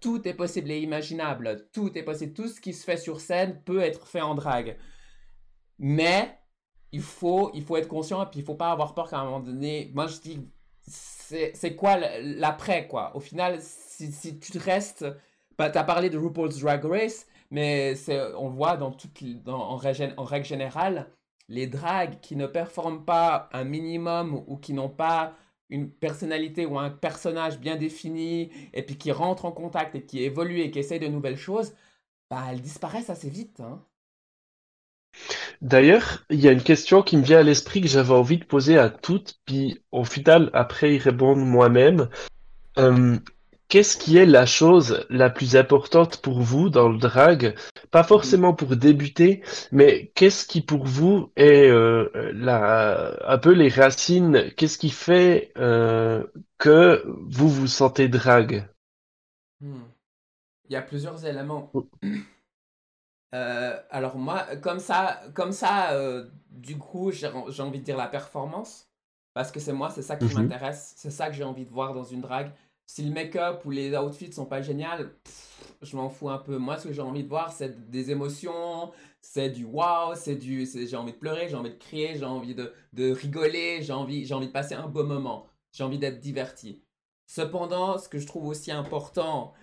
[0.02, 3.62] Tout est possible et imaginable, tout est possible, tout ce qui se fait sur scène
[3.64, 4.76] peut être fait en drague.
[5.78, 6.40] Mais
[6.92, 9.26] il faut, il faut être conscient et puis il faut pas avoir peur qu'à un
[9.26, 10.50] moment donné, moi je dis,
[10.82, 13.16] c'est quoi l'après, quoi?
[13.16, 15.06] Au final, si, tu restes...
[15.60, 17.96] Bah, t'as parlé de RuPaul's Drag Race, mais
[18.38, 21.10] on voit dans toute, en, règle, générale,
[21.48, 25.34] les drags qui ne performent pas un minimum ou qui n'ont pas
[25.70, 30.24] une personnalité ou un personnage bien défini, et puis qui rentrent en contact et qui
[30.24, 31.74] évoluent et qui essayent de nouvelles choses,
[32.30, 33.60] bah, elles disparaissent assez vite.
[33.60, 33.84] Hein.
[35.62, 38.46] D'ailleurs, il y a une question qui me vient à l'esprit que j'avais envie de
[38.46, 42.10] poser à toutes, puis au final, après y répondre moi-même.
[42.78, 43.18] Euh,
[43.70, 47.56] qu'est-ce qui est la chose la plus importante pour vous dans le drag?
[47.92, 53.70] Pas forcément pour débuter, mais qu'est-ce qui pour vous est euh, la, un peu les
[53.70, 54.52] racines?
[54.58, 56.24] Qu'est-ce qui fait euh,
[56.58, 58.68] que vous vous sentez drag?
[59.62, 59.84] Hmm.
[60.70, 61.76] Il y a plusieurs éléments.
[63.36, 65.94] Euh, alors moi, comme ça, comme ça,
[66.50, 68.90] du coup, j'ai j'ai envie de dire la performance,
[69.34, 70.32] parce que c'est moi, c'est ça qui Mhm.
[70.32, 72.52] m'intéresse, c'est ça que j'ai envie de voir dans une drague.
[72.92, 74.88] Si le make-up ou les outfits sont pas géniaux,
[75.24, 76.58] pff, je m'en fous un peu.
[76.58, 80.66] Moi, ce que j'ai envie de voir, c'est des émotions, c'est du wow, c'est du,
[80.66, 84.26] j'ai envie de pleurer, j'ai envie de crier, j'ai envie de, de rigoler, j'ai envie,
[84.26, 86.82] j'ai envie de passer un beau moment, j'ai envie d'être diverti.
[87.28, 89.54] Cependant, ce que je trouve aussi important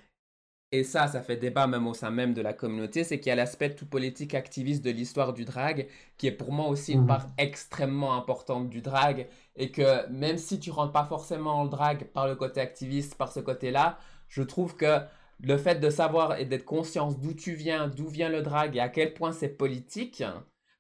[0.73, 3.33] et ça, ça fait débat même au sein même de la communauté, c'est qu'il y
[3.33, 7.03] a l'aspect tout politique activiste de l'histoire du drag, qui est pour moi aussi une
[7.03, 7.07] Mhm.
[7.07, 11.71] part extrêmement importante du drag, et que même si tu rentres pas forcément dans le
[11.71, 13.99] drag par le côté activiste, par ce côté-là,
[14.29, 15.01] je trouve que
[15.41, 18.81] le fait de savoir et d'être conscient d'où tu viens, d'où vient le drag et
[18.81, 20.23] à quel point c'est politique,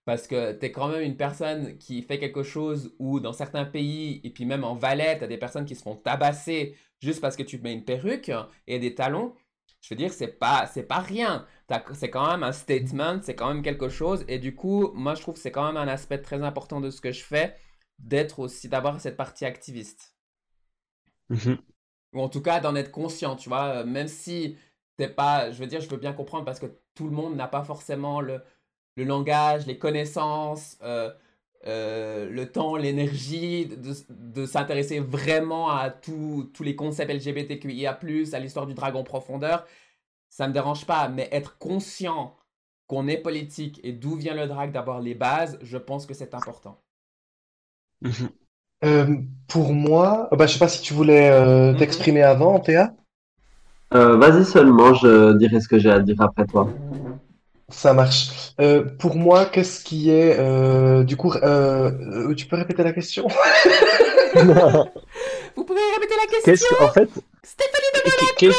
[0.04, 3.64] parce que tu es quand même une personne qui fait quelque chose où dans certains
[3.64, 7.20] pays, et puis même en Valais, tu as des personnes qui se font tabasser juste
[7.20, 8.30] parce que tu mets une perruque
[8.66, 9.34] et des talons
[9.86, 11.46] je veux dire, c'est pas, c'est pas rien.
[11.94, 14.24] C'est quand même un statement, c'est quand même quelque chose.
[14.28, 16.90] Et du coup, moi, je trouve que c'est quand même un aspect très important de
[16.90, 17.56] ce que je fais,
[17.98, 20.14] d'être aussi, d'avoir cette partie activiste.
[21.28, 21.56] Mhm.
[22.12, 23.82] Ou en tout cas, d'en être conscient, tu vois.
[23.82, 24.56] euh, Même si
[24.96, 27.48] t'es pas, je veux dire, je veux bien comprendre parce que tout le monde n'a
[27.48, 28.42] pas forcément le,
[28.96, 31.12] le langage, les connaissances, euh,
[31.66, 37.98] euh, le temps, l'énergie de, de s'intéresser vraiment à tous tous les concepts LGBTQIA+,
[38.32, 39.66] à l'histoire du dragon profondeur,
[40.30, 42.36] ça me dérange pas, mais être conscient
[42.88, 46.34] qu'on est politique et d'où vient le drag, d'avoir les bases, je pense que c'est
[46.34, 46.80] important.
[48.00, 48.28] Mhm.
[48.84, 49.16] Euh,
[49.48, 51.78] pour moi, euh, bah, je sais pas si tu voulais euh, Mhm.
[51.78, 52.94] t'exprimer avant, Théa?
[53.94, 56.76] Euh, vas-y seulement, je dirai ce que j'ai à dire après toi.
[57.68, 58.28] Ça marche.
[58.60, 61.90] Euh, pour moi, qu'est-ce qui est euh, du coup, euh,
[62.30, 63.26] euh, tu peux répéter la question?
[65.56, 67.08] Vous pouvez répéter la question Qu'est-ce que- en fait,
[67.42, 68.00] Stéphanie de
[68.36, 68.52] qu'est-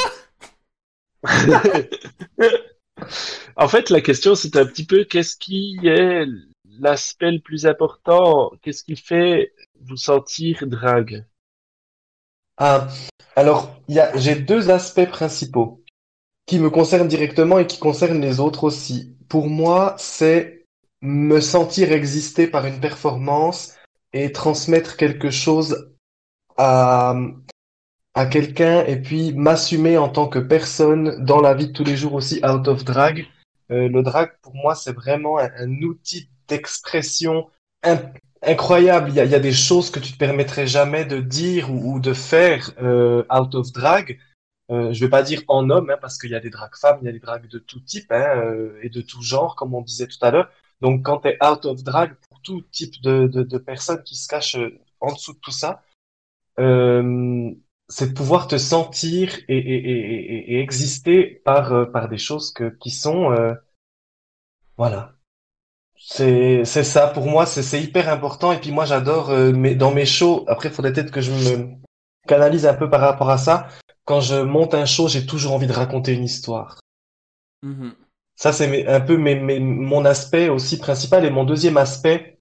[3.55, 6.25] En fait, la question, c'est un petit peu qu'est-ce qui est
[6.79, 8.51] l'aspect le plus important?
[8.61, 9.51] Qu'est-ce qui fait
[9.81, 11.25] vous sentir drague?
[12.57, 12.87] Ah,
[13.35, 15.81] alors, il y a, j'ai deux aspects principaux
[16.47, 19.15] qui me concernent directement et qui concernent les autres aussi.
[19.29, 20.65] Pour moi, c'est
[21.01, 23.75] me sentir exister par une performance
[24.13, 25.93] et transmettre quelque chose
[26.55, 27.15] à,
[28.15, 31.97] à quelqu'un et puis m'assumer en tant que personne dans la vie de tous les
[31.97, 33.27] jours aussi out of drag.
[33.69, 37.47] Euh, le drag, pour moi, c'est vraiment un, outil d'expression
[37.83, 38.01] in-
[38.41, 39.09] incroyable.
[39.09, 41.95] Il y a, y a des choses que tu te permettrais jamais de dire ou,
[41.95, 44.17] ou de faire euh, out of drag.
[44.69, 46.99] Euh, je vais pas dire en homme, hein, parce qu'il y a des drag femmes,
[47.01, 49.73] il y a des drags de tout type hein, euh, et de tout genre, comme
[49.73, 50.49] on disait tout à l'heure.
[50.81, 54.15] Donc, quand tu es out of drag, pour tout type de, de, de personnes qui
[54.15, 55.83] se cachent euh, en dessous de tout ça,
[56.59, 57.51] euh,
[57.87, 62.51] c'est de pouvoir te sentir et, et, et, et, exister par, euh, par des choses
[62.51, 63.31] que, qui sont...
[63.31, 63.53] euh,
[64.75, 65.13] voilà.
[65.99, 68.51] C'est, ça, pour moi, c'est, hyper important.
[68.51, 71.69] Et puis moi, j'adore, mes, dans mes shows, après, il faudrait peut-être que je me
[72.27, 73.67] canalise un peu par rapport à ça.
[74.07, 76.79] Quand je monte un show, j'ai toujours envie de raconter une histoire.
[77.61, 77.93] Mhm.
[78.37, 81.25] Ça, c'est un peu mes, mes- mon aspect aussi principal.
[81.25, 82.39] Et mon deuxième aspect,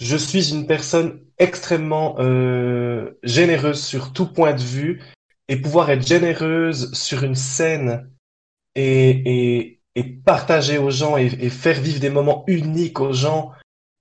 [0.00, 5.02] je suis une personne extrêmement euh, généreuse sur tout point de vue.
[5.46, 8.10] Et pouvoir être généreuse sur une scène
[8.74, 13.52] et, et, et partager aux gens et, et faire vivre des moments uniques aux gens,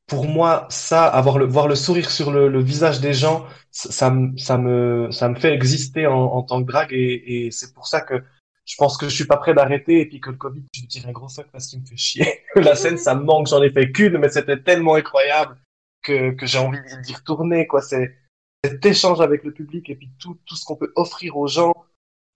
[0.07, 4.09] pour moi, ça, avoir le, voir le sourire sur le, le visage des gens, ça,
[4.11, 7.73] me- ça me, ça me fait exister en, en tant que drague et, et c'est
[7.73, 8.23] pour ça que
[8.65, 10.87] je pense que je suis pas prêt d'arrêter et puis que le Covid, je lui
[10.87, 12.43] tire un gros fuck parce qu'il me fait chier.
[12.55, 15.57] La scène, ça me manque, j'en ai fait qu'une, mais c'était tellement incroyable
[16.03, 17.81] que, que j'ai envie d'y retourner, quoi.
[17.81, 18.15] C'est
[18.63, 21.73] cet échange avec le public et puis tout, tout ce qu'on peut offrir aux gens.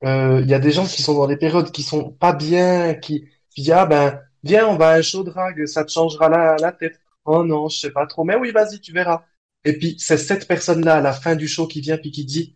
[0.04, 2.94] Euh, Il y a des gens qui sont dans des périodes qui sont pas bien,
[2.96, 6.30] qui, qui disent, ah ben, viens, on va à un show drague, ça te changera
[6.30, 7.00] la, la tête.
[7.28, 8.24] Oh non, je sais pas trop.
[8.24, 9.24] Mais oui, vas-y, tu verras.
[9.66, 12.56] Et puis, c'est cette personne-là, à la fin du show, qui vient puis qui dit,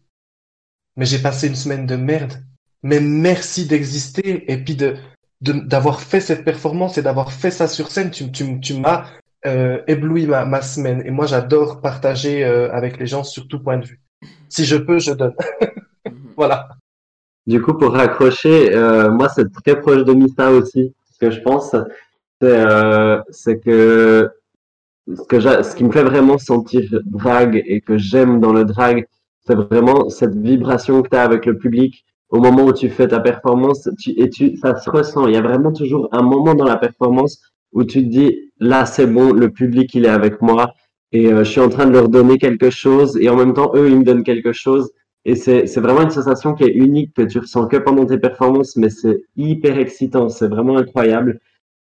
[0.97, 2.34] mais j'ai passé une semaine de merde.
[2.84, 4.95] Mais merci d'exister et puis de,
[5.41, 8.11] de- d'avoir fait cette performance et d'avoir fait ça sur scène.
[8.11, 9.05] Tu, tu, tu m'as
[9.45, 11.03] euh, ébloui ma, ma semaine.
[11.05, 14.01] Et moi, j'adore partager euh, avec les gens sur tout point de vue.
[14.49, 15.36] Si je peux, je donne.
[16.05, 16.13] Mhm.
[16.38, 16.69] Voilà.
[17.47, 20.93] Du coup, pour raccrocher, euh, moi, c'est très proche de Mista aussi.
[21.13, 21.84] Ce que je pense, c'est
[22.43, 24.32] euh, c'est que
[25.08, 29.08] ce que ce qui me fait vraiment sentir drag et que j'aime dans le drag,
[29.45, 33.08] c'est vraiment cette vibration que tu as avec le public au moment où tu fais
[33.08, 33.89] ta performance.
[33.99, 35.28] Tu, et tu, ça se ressent.
[35.28, 37.41] Il y a vraiment toujours un moment dans la performance
[37.74, 40.74] où tu te dis, là, c'est bon, le public, il est avec moi
[41.12, 43.72] et euh, je suis en train de leur donner quelque chose et en même temps,
[43.76, 44.91] eux, ils me donnent quelque chose.
[45.24, 48.76] Et c'est vraiment une sensation qui est unique, que tu ressens que pendant tes performances,
[48.76, 51.39] mais c'est hyper excitant, c'est vraiment incroyable.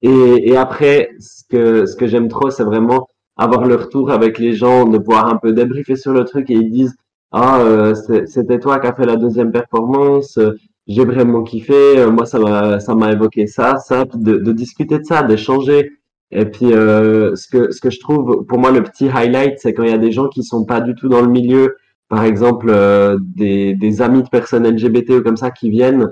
[0.06, 4.98] Et, après, ce que, j'aime trop, c'est vraiment avoir le retour avec les gens, de
[4.98, 6.94] pouvoir un peu débriefer sur le truc et ils disent,
[7.32, 7.94] ah, euh,
[8.26, 10.52] c'était toi qui as fait la deuxième performance, euh,
[10.86, 15.90] j'ai vraiment kiffé, euh, moi ça m'a, évoqué ça, ça, de, discuter de ça, d'échanger.
[16.30, 19.84] Et puis, ce que, ce que je trouve, pour moi, le petit highlight, c'est quand
[19.84, 21.76] il y a des gens qui sont pas du tout dans le milieu,
[22.08, 22.74] par exemple,
[23.20, 26.10] des, amis de personnes LGBT ou comme ça qui viennent,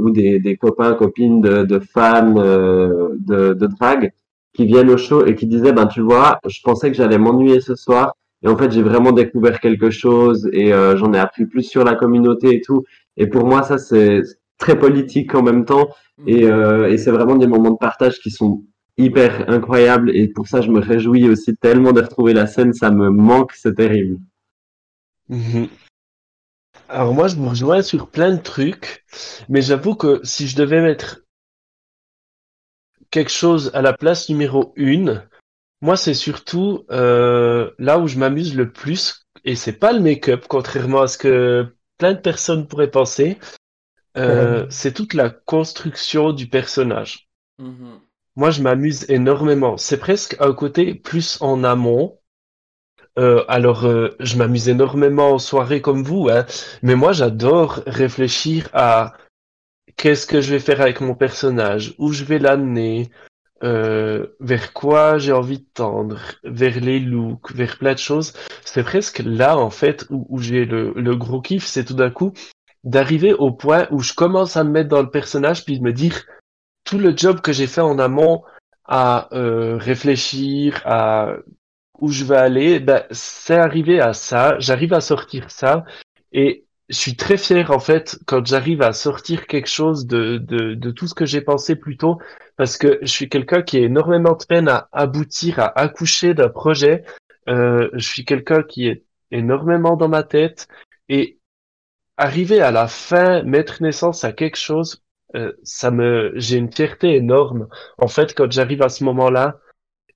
[0.00, 4.12] ou des, des copains, copines de, de fans euh, de, de drag
[4.52, 7.60] qui viennent au show et qui disaient, ben tu vois, je pensais que j'allais m'ennuyer
[7.60, 11.46] ce soir, et en fait j'ai vraiment découvert quelque chose et euh, j'en ai appris
[11.46, 12.84] plus sur la communauté et tout.
[13.16, 14.22] Et pour moi, ça c'est
[14.58, 15.88] très politique en même temps,
[16.26, 18.64] et, euh, et c'est vraiment des moments de partage qui sont
[18.98, 20.10] hyper incroyables.
[20.14, 22.72] Et pour ça, je me réjouis aussi tellement de retrouver la scène.
[22.74, 24.18] Ça me manque, c'est terrible.
[26.90, 29.04] Alors moi, je vous rejoins sur plein de trucs,
[29.48, 31.20] mais j'avoue que si je devais mettre
[33.10, 35.24] quelque chose à la place numéro une,
[35.82, 40.46] moi, c'est surtout euh, là où je m'amuse le plus, et c'est pas le make-up,
[40.48, 43.38] contrairement à ce que plein de personnes pourraient penser,
[44.16, 47.28] euh, c'est toute la construction du personnage.
[47.58, 48.00] Mhm.
[48.34, 49.76] Moi, je m'amuse énormément.
[49.76, 52.18] C'est presque un côté plus en amont.
[53.20, 56.46] Euh, alors, euh, je m'amuse énormément en soirée comme vous, hein,
[56.82, 59.12] mais moi, j'adore réfléchir à
[59.96, 63.10] qu'est-ce que je vais faire avec mon personnage, où je vais l'amener,
[63.62, 68.32] euh, vers quoi j'ai envie de tendre, vers les looks, vers plein de choses.
[68.64, 72.32] C'est presque là, en fait, où, j'ai le, gros kiff, c'est tout d'un coup
[72.84, 75.92] d'arriver au point où je commence à me mettre dans le personnage, puis de me
[75.92, 76.24] dire
[76.84, 78.42] tout le job que j'ai fait en amont
[78.86, 81.34] à réfléchir à
[82.00, 85.84] où je vais aller, ben, c'est arrivé à ça, j'arrive à sortir ça,
[86.32, 90.74] et je suis très fier en fait quand j'arrive à sortir quelque chose de, de,
[90.74, 92.18] de tout ce que j'ai pensé plus tôt,
[92.56, 96.48] parce que je suis quelqu'un qui a énormément de peine à aboutir, à accoucher d'un
[96.48, 97.04] projet,
[97.48, 100.68] euh, je suis quelqu'un qui est énormément dans ma tête,
[101.08, 101.38] et
[102.16, 105.02] arriver à la fin, mettre naissance à quelque chose,
[105.36, 109.60] euh, ça me, j'ai une fierté énorme en fait quand j'arrive à ce moment-là.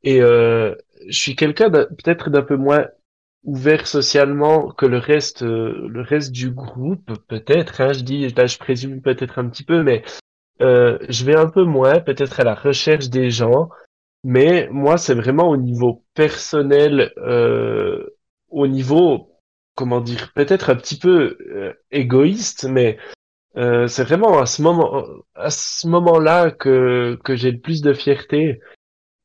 [0.02, 0.74] Et euh,
[1.08, 2.86] je suis quelqu'un peut-être d'un peu moins
[3.44, 7.80] ouvert socialement que le reste, euh, le reste du groupe, peut-être.
[7.80, 10.02] Hein, je dis, là, je présume peut-être un petit peu, mais
[10.60, 13.68] euh, je vais un peu moins, peut-être à la recherche des gens.
[14.24, 18.08] Mais moi, c'est vraiment au niveau personnel, euh,
[18.48, 19.38] au niveau,
[19.74, 22.98] comment dire, peut-être un petit peu euh, égoïste, mais
[23.56, 27.92] euh, c'est vraiment à ce moment, à ce moment-là que que j'ai le plus de
[27.92, 28.60] fierté.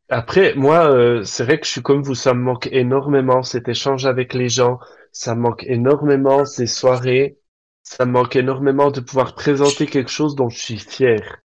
[0.09, 3.67] Après, moi, euh, c'est vrai que je suis comme vous, ça me manque énormément cet
[3.67, 4.79] échange avec les gens,
[5.11, 7.37] ça me manque énormément ces soirées,
[7.83, 11.41] ça me manque énormément de pouvoir présenter quelque chose dont je suis fier.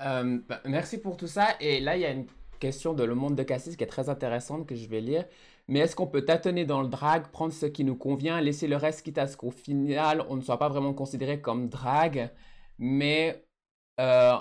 [0.00, 1.48] Euh, bah, merci pour tout ça.
[1.60, 2.26] Et là, il y a une
[2.60, 5.24] question de Le Monde de Cassis qui est très intéressante que je vais lire.
[5.66, 8.76] Mais est-ce qu'on peut tâtonner dans le drag, prendre ce qui nous convient, laisser le
[8.76, 12.30] reste, quitte à ce qu'au final, on ne soit pas vraiment considéré comme drag,
[12.78, 13.44] mais,
[14.00, 14.36] euh,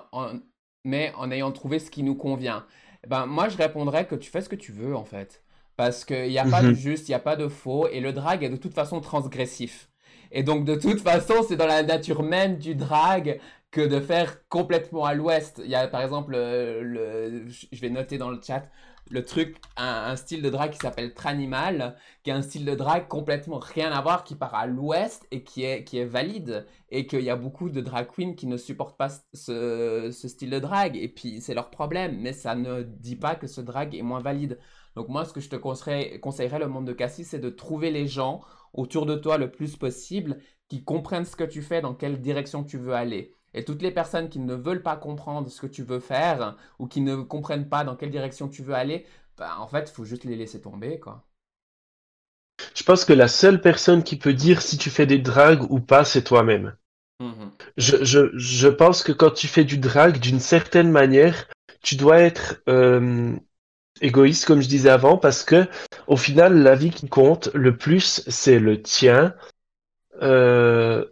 [0.86, 2.66] mais en ayant trouvé ce qui nous convient?
[3.08, 5.44] Ben, moi, je répondrais que tu fais ce que tu veux, en fait.
[5.76, 6.74] Parce qu'il n'y a pas de Mhm.
[6.74, 9.90] juste, il n'y a pas de faux, et le drag est de toute façon transgressif.
[10.32, 13.40] Et donc, de toute façon, c'est dans la nature même du drag
[13.72, 15.62] que de faire complètement à l'ouest.
[15.64, 18.68] Il y a par exemple, euh, le, je vais noter dans le chat,
[19.10, 23.08] le truc, un, style de drag qui s'appelle Tranimal, qui est un style de drag
[23.08, 26.66] complètement rien à voir, qui part à l'ouest et qui est, qui est valide.
[26.90, 30.50] Et qu'il y a beaucoup de drag queens qui ne supportent pas ce, ce style
[30.50, 30.96] de drag.
[30.98, 34.22] Et puis c'est leur problème, mais ça ne dit pas que ce drag est moins
[34.22, 34.60] valide.
[34.96, 37.92] Donc moi, ce que je te conseillerais, conseillerais le monde de Cassis, c'est de trouver
[37.92, 38.42] les gens
[38.74, 40.40] autour de toi le plus possible
[40.70, 43.37] qui comprennent ce que tu fais, dans quelle direction tu veux aller.
[43.54, 46.88] Et toutes les personnes qui ne veulent pas comprendre ce que tu veux faire ou
[46.88, 49.06] qui ne comprennent pas dans quelle direction tu veux aller,
[49.38, 51.24] bah, en fait, il faut juste les laisser tomber, quoi.
[52.74, 55.80] Je pense que la seule personne qui peut dire si tu fais des dragues ou
[55.80, 56.76] pas, c'est toi-même.
[57.20, 57.52] Mhm.
[57.78, 61.48] Je, je, je pense que quand tu fais du drag, d'une certaine manière,
[61.82, 63.36] tu dois être euh,
[64.02, 65.68] égoïste, comme je disais avant, parce que
[66.08, 69.36] au final, la vie qui compte le plus, c'est le tien.
[70.22, 71.06] Euh,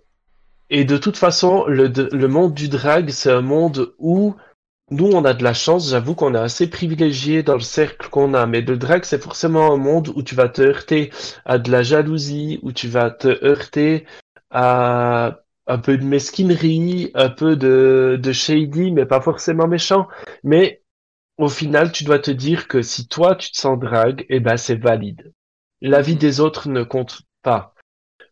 [0.70, 4.36] et de toute façon, le, le monde du drag, c'est un monde où
[4.91, 8.34] nous, on a de la chance, j'avoue qu'on est assez privilégié dans le cercle qu'on
[8.36, 11.11] a, mais le drag, c'est forcément un monde où tu vas te heurter
[11.45, 14.05] à de la jalousie, où tu vas te heurter
[14.51, 20.07] à un peu de mesquinerie, un peu de, de shady, mais pas forcément méchant.
[20.43, 20.84] Mais
[21.38, 24.57] au final, tu dois te dire que si toi, tu te sens drag, eh ben,
[24.57, 25.34] c'est valide.
[25.82, 27.75] La vie des autres ne compte pas.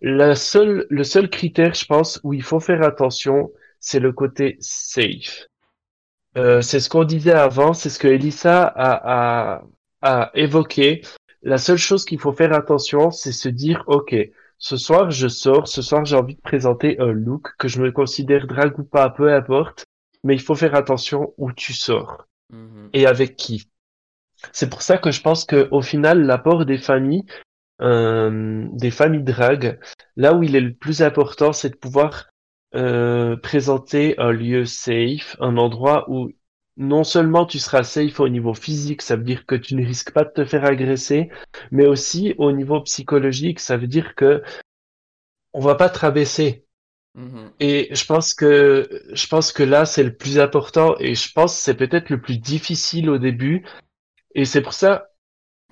[0.04, 4.58] La seule, le seul critère, je pense, où il faut faire attention, c'est le côté
[4.60, 5.48] safe.
[6.38, 9.64] Euh, c'est ce qu'on disait avant, c'est ce que Elissa a, a,
[10.02, 11.02] a évoqué.
[11.42, 14.16] La seule chose qu'il faut faire attention, c'est se dire, OK,
[14.58, 17.92] ce soir je sors, ce soir j'ai envie de présenter un look, que je me
[17.92, 19.86] considère drag ou pas, peu importe,
[20.24, 22.90] mais il faut faire attention où tu sors Mhm.
[22.94, 23.70] et avec qui.
[24.52, 27.26] C'est pour ça que je pense que au final, l'apport des familles,
[27.84, 29.80] euh, des familles drag,
[30.16, 32.30] là où il est le plus important, c'est de pouvoir
[32.76, 36.32] euh, présenter un lieu safe, un endroit où
[36.76, 40.12] non seulement tu seras safe au niveau physique, ça veut dire que tu ne risques
[40.12, 41.30] pas de te faire agresser,
[41.72, 44.42] mais aussi au niveau psychologique, ça veut dire que
[45.54, 46.66] on va pas te rabaisser.
[47.16, 47.52] Mhm.
[47.60, 51.56] Et je pense que je pense que là c'est le plus important et je pense
[51.56, 53.64] que c'est peut-être le plus difficile au début
[54.34, 55.13] et c'est pour ça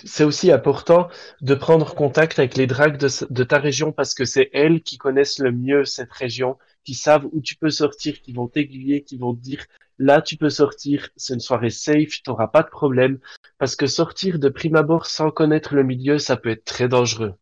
[0.06, 1.08] c'est aussi important
[1.42, 4.98] de prendre contact avec les drags de, de ta région parce que c'est elles qui
[4.98, 9.18] connaissent le mieux cette région, qui savent où tu peux sortir, qui vont t'aiguiller, qui
[9.18, 9.66] vont te dire
[10.00, 13.20] là tu peux sortir, c'est une soirée safe, tu n'auras pas de problème
[13.58, 17.34] parce que sortir de prime abord sans connaître le milieu, ça peut être très dangereux.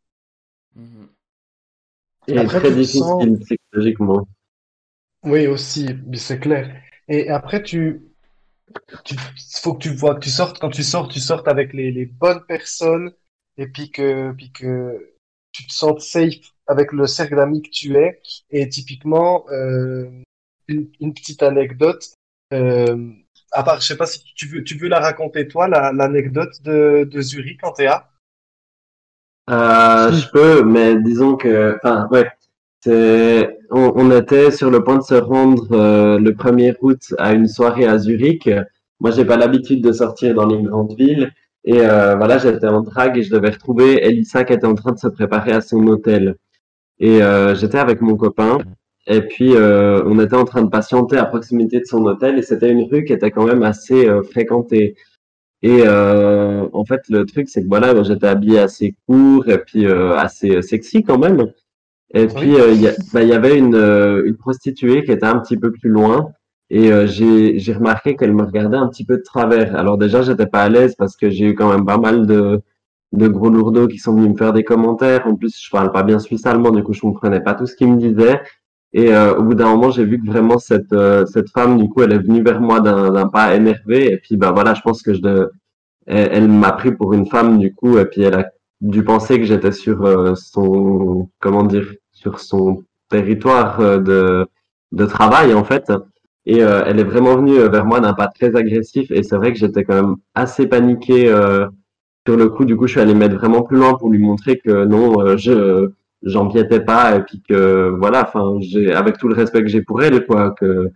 [0.75, 1.09] Mhm.
[2.27, 4.25] Et Après, très difficile sens- psychologiquement.
[5.23, 6.81] Oui, aussi, c'est clair.
[7.07, 8.01] Et après, tu,
[9.03, 9.15] tu,
[9.61, 12.05] faut que tu vois, que tu sortes, quand tu sors, tu sortes avec les, les
[12.05, 13.13] bonnes personnes,
[13.57, 15.13] et puis que, puis que
[15.51, 18.21] tu te sens safe avec le cercle d'amis que tu es.
[18.51, 20.09] Et typiquement, euh,
[20.67, 22.13] une, une petite anecdote,
[22.53, 23.11] euh,
[23.51, 26.61] à part, je sais pas si tu veux, tu veux la raconter toi, la, l'anecdote
[26.61, 28.07] de, de Zurich théâtre?
[29.49, 32.29] Euh, je peux, mais disons que, enfin, ouais,
[32.87, 37.47] on, on était sur le point de se rendre euh, le 1er août à une
[37.47, 38.49] soirée à Zurich.
[38.99, 41.31] Moi, j'ai pas l'habitude de sortir dans les grandes villes.
[41.65, 44.91] Et euh, voilà, j'étais en drague et je devais retrouver Elissa qui était en train
[44.93, 46.35] de se préparer à son hôtel.
[46.99, 48.59] Et euh, j'étais avec mon copain.
[49.07, 52.37] Et puis, euh, on était en train de patienter à proximité de son hôtel.
[52.37, 54.95] Et c'était une rue qui était quand même assez euh, fréquentée.
[55.61, 59.85] Et euh, en fait, le truc, c'est que voilà, j'étais habillé assez court et puis
[59.85, 61.51] assez sexy quand même.
[62.13, 65.25] Et puis, euh, il y, a- bah, y avait une, euh, une prostituée qui était
[65.25, 66.29] un petit peu plus loin.
[66.71, 69.75] Et euh, j'ai j'ai remarqué qu'elle me regardait un petit peu de travers.
[69.75, 72.61] Alors déjà, j'étais pas à l'aise parce que j'ai eu quand même pas mal de,
[73.13, 75.25] de gros lourdeaux qui sont venus me faire des commentaires.
[75.27, 77.91] En plus, je parle pas bien suisse-allemand, du coup, je comprenais pas tout ce qu'ils
[77.93, 78.41] me disaient.
[78.93, 81.89] Et euh, au bout d'un moment, j'ai vu que vraiment cette euh, cette femme, du
[81.89, 84.11] coup, elle est venue vers moi d'un d'un pas énervé.
[84.13, 85.51] Et puis, bah voilà, je pense que je de,
[86.07, 88.45] elle, elle m'a pris pour une femme, du coup, et puis elle a
[88.81, 94.47] dû penser que j'étais sur euh, son, comment dire, sur son territoire euh, de
[94.91, 95.91] de travail en fait.
[96.45, 99.11] Et euh, elle est vraiment venue euh, vers moi d'un pas très agressif.
[99.11, 101.67] Et c'est vrai que j'étais quand même assez paniqué euh,
[102.27, 102.65] sur le coup.
[102.65, 105.37] Du coup, je suis allé mettre vraiment plus loin pour lui montrer que non, euh,
[105.37, 105.89] je
[106.23, 108.23] j'empiétais pas et puis que voilà.
[108.27, 110.89] Enfin, j'ai avec tout le respect que j'ai pour elle, quoi, que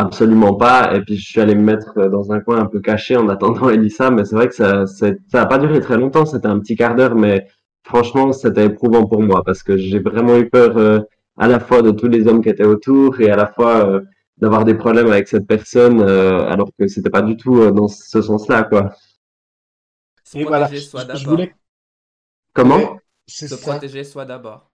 [0.00, 0.94] absolument pas.
[0.94, 3.68] Et puis je suis allé me mettre dans un coin un peu caché en attendant
[3.70, 4.10] Elissa.
[4.10, 6.26] Mais c'est vrai que ça c'est- ça a pas duré très longtemps.
[6.26, 7.46] C'était un petit quart d'heure, mais
[7.84, 11.00] franchement, c'était éprouvant pour moi parce que j'ai vraiment eu peur euh,
[11.38, 14.00] à la fois de tous les hommes qui étaient autour et à la fois euh,
[14.38, 17.88] d'avoir des problèmes avec cette personne euh, alors que c'était pas du tout euh, dans
[17.88, 18.92] ce sens-là quoi.
[20.24, 21.28] Se Et voilà, protéger soi je d'abord.
[21.28, 21.54] voulais,
[22.52, 23.00] Comment?
[23.26, 23.56] Se ça.
[23.56, 24.69] protéger soi d'abord.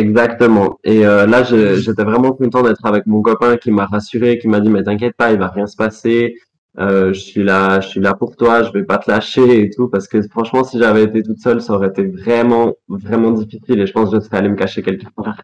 [0.00, 0.78] Exactement.
[0.82, 4.60] Et euh, là j'étais vraiment content d'être avec mon copain qui m'a rassuré, qui m'a
[4.60, 6.36] dit mais t'inquiète pas, il va rien se passer.
[6.78, 9.70] Euh, je suis là, je suis là pour toi, je vais pas te lâcher et
[9.70, 13.80] tout parce que franchement si j'avais été toute seule, ça aurait été vraiment vraiment difficile
[13.80, 15.42] et je pense que je serais allé me cacher quelque part.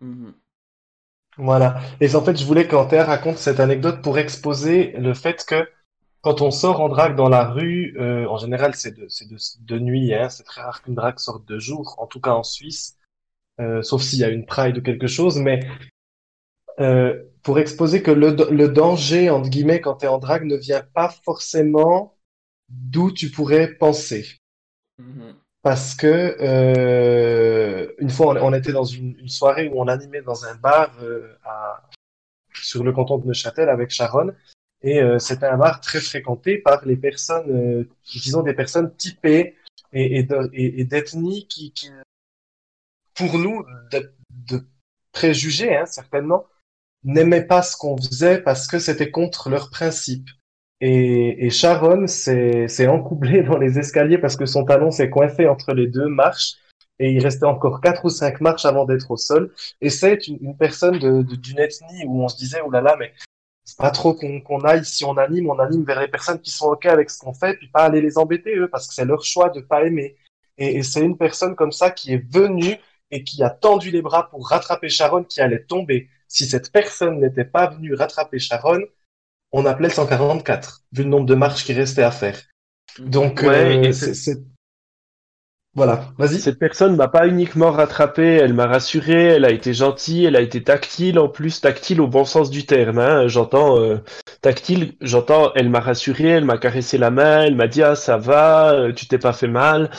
[0.00, 0.32] Mhm.
[1.36, 1.80] Voilà.
[2.00, 5.66] Et en fait, je voulais qu'Anter raconte cette anecdote pour exposer le fait que
[6.22, 9.36] quand on sort en drague dans la rue, euh, en général, c'est de, c'est de,
[9.60, 12.42] de nuit, hein, c'est très rare qu'une drague sorte de jour, en tout cas en
[12.42, 12.96] Suisse,
[13.60, 15.60] euh, sauf s'il y a une pride ou quelque chose, mais
[16.80, 20.56] euh, pour exposer que le, le danger, entre guillemets, quand tu es en drague, ne
[20.56, 22.16] vient pas forcément
[22.68, 24.36] d'où tu pourrais penser.
[24.98, 25.34] Mhm.
[25.62, 30.22] parce que euh, une fois on, on était dans une, une soirée où on animait
[30.22, 30.90] dans un bar
[31.44, 31.88] à,
[32.54, 34.32] sur le canton de Neuchâtel avec Sharon
[34.82, 39.56] et euh, c'était un bar très fréquenté par les personnes, euh, disons des personnes typées
[39.92, 41.88] et, et de- et- et d'ethnie qui, qui,
[43.20, 44.14] pour nous, de,
[44.48, 44.62] de
[45.12, 46.46] préjugés hein, certainement,
[47.04, 50.28] n'aimaient pas ce qu'on faisait parce que c'était contre leurs principes.
[50.80, 55.74] Et, et Sharon s'est encoublée dans les escaliers parce que son talon s'est coincé entre
[55.74, 56.54] les deux marches
[56.98, 59.52] et il restait encore quatre ou cinq marches avant d'être au sol.
[59.82, 62.96] Et c'est une, personne de- de- d'une ethnie où on se disait, oh là là,
[62.98, 63.12] mais
[63.64, 66.50] c'est pas trop qu'on qu'on aille, si on anime, on anime vers les personnes qui
[66.50, 69.04] sont OK avec ce qu'on fait, puis pas aller les embêter, eux, parce que c'est
[69.04, 70.16] leur choix de pas aimer.
[70.58, 72.76] Et c'est une personne comme ça qui est venue
[73.10, 76.08] et qui a tendu les bras pour rattraper Sharon qui allait tomber.
[76.28, 78.82] Si cette personne n'était pas venue rattraper Sharon,
[79.52, 82.40] on appelait le 144, vu le nombre de marches qui restait à faire.
[82.98, 84.42] Donc, Ouais, euh, c'est-
[85.74, 86.40] voilà, vas-y.
[86.40, 90.40] Cette personne m'a pas uniquement rattrapé, elle m'a rassuré, elle a été gentille, elle a
[90.40, 92.98] été tactile, en plus tactile au bon sens du terme.
[92.98, 93.28] Hein.
[93.28, 93.98] J'entends euh,
[94.42, 98.16] tactile, j'entends, elle m'a rassuré, elle m'a caressé la main, elle m'a dit ah ça
[98.16, 99.90] va, euh, tu t'es pas fait mal.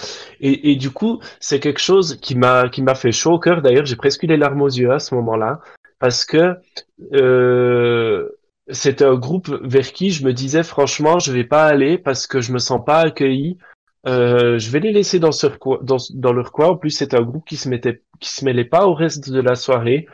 [0.42, 3.62] Et, et du coup, c'est quelque chose qui m'a qui m'a fait chaud au cœur.
[3.62, 5.62] D'ailleurs, j'ai presque eu les larmes aux yeux à ce moment-là,
[6.00, 6.56] parce que
[7.14, 8.28] euh,
[8.68, 12.42] c'était un groupe vers qui je me disais franchement, je vais pas aller parce que
[12.42, 13.58] je me sens pas accueilli.
[14.08, 15.48] Euh, je vais les laisser dans, ce
[15.84, 16.70] dans, dans leur coin.
[16.70, 19.40] En plus, c'est un groupe qui se mettait, qui se mêlait pas au reste de
[19.40, 20.08] la soirée.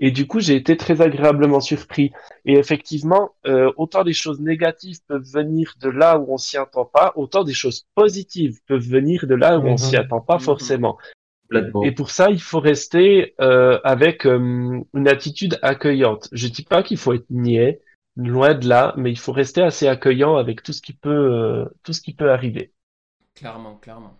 [0.00, 2.10] Et du coup, j'ai été très agréablement surpris.
[2.44, 6.84] Et effectivement, euh, autant des choses négatives peuvent venir de là où on s'y attend
[6.84, 9.78] pas, autant des choses positives peuvent venir de là où on Mhm.
[9.78, 10.40] s'y attend pas Mhm.
[10.40, 10.98] forcément.
[11.84, 16.28] Et pour ça, il faut rester euh, avec euh, une attitude accueillante.
[16.32, 17.80] Je dis pas qu'il faut être niais,
[18.16, 21.64] loin de là, mais il faut rester assez accueillant avec tout ce qui peut, euh,
[21.84, 22.72] tout ce qui peut arriver.
[23.34, 24.14] Clairement, clairement.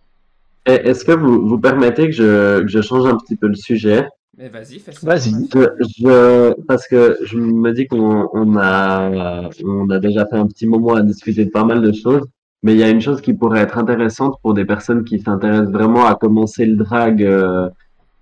[0.67, 3.55] Et Est-ce que vous, vous permettez que je, que je change un petit peu le
[3.55, 4.07] sujet?
[4.37, 5.07] Mais vas-y, fais ça.
[5.07, 5.31] Vas-y.
[5.53, 5.59] Je,
[5.99, 10.67] je- parce que je me dis qu'on on a, on a déjà fait un petit
[10.67, 12.25] moment à discuter de pas mal de choses,
[12.63, 15.71] mais il y a une chose qui pourrait être intéressante pour des personnes qui s'intéressent
[15.71, 17.69] vraiment à commencer le drag euh,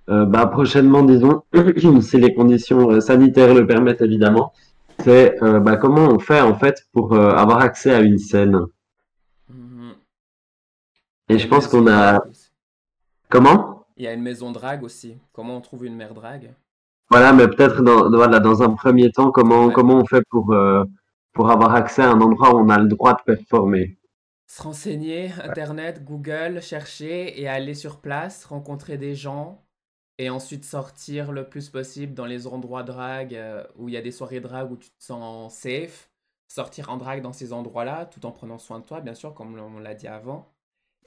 [0.09, 1.41] euh, bah, prochainement, disons,
[2.01, 4.53] si les conditions euh, sanitaires le permettent évidemment.
[5.03, 8.59] C'est euh, bah, comment on fait en fait pour euh, avoir accès à une scène?
[11.29, 12.23] Et je pense qu'on a
[13.29, 13.85] comment?
[13.97, 15.17] Il y a une maison drague aussi.
[15.31, 16.53] Comment on trouve une mère drague?
[17.09, 19.73] Voilà, mais peut-être dans, voilà, dans un premier temps, comment, Ouais.
[19.73, 20.83] comment on fait pour, euh,
[21.31, 23.97] pour avoir accès à un endroit où on a le droit de performer?
[24.47, 29.65] Se renseigner, Internet, Google, chercher et aller sur place, rencontrer des gens
[30.19, 34.01] et ensuite sortir le plus possible dans les endroits drague euh, où il y a
[34.01, 36.11] des soirées drague où tu te sens safe.
[36.47, 39.57] Sortir en drague dans ces endroits-là tout en prenant soin de toi, bien sûr, comme
[39.59, 40.52] on l'a dit avant.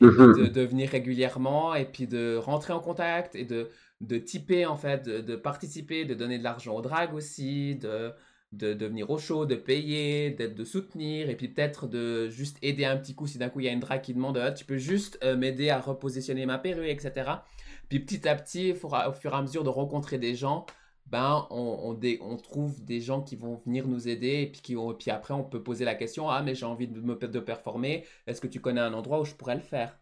[0.00, 0.34] Mhm.
[0.34, 3.70] de, de venir régulièrement et puis de rentrer en contact et de,
[4.00, 8.12] de typer en fait, de, de participer, de donner de l'argent aux dragues aussi, de,
[8.52, 12.58] de, de venir au show, de payer, d'être, de soutenir et puis peut-être de juste
[12.62, 14.52] aider un petit coup si d'un coup il y a une drague qui demande Ah,
[14.52, 17.46] tu peux juste euh, m'aider à repositionner ma perruque, etc.
[17.88, 20.66] Puis petit à petit, au fur et à mesure de rencontrer des gens,
[21.06, 24.60] ben on, on, dé- on trouve des gens qui vont venir nous aider et puis,
[24.60, 27.14] qui ont, puis après on peut poser la question Ah, mais j'ai envie de me
[27.14, 29.98] de performer, est-ce que tu connais un endroit où je pourrais le faire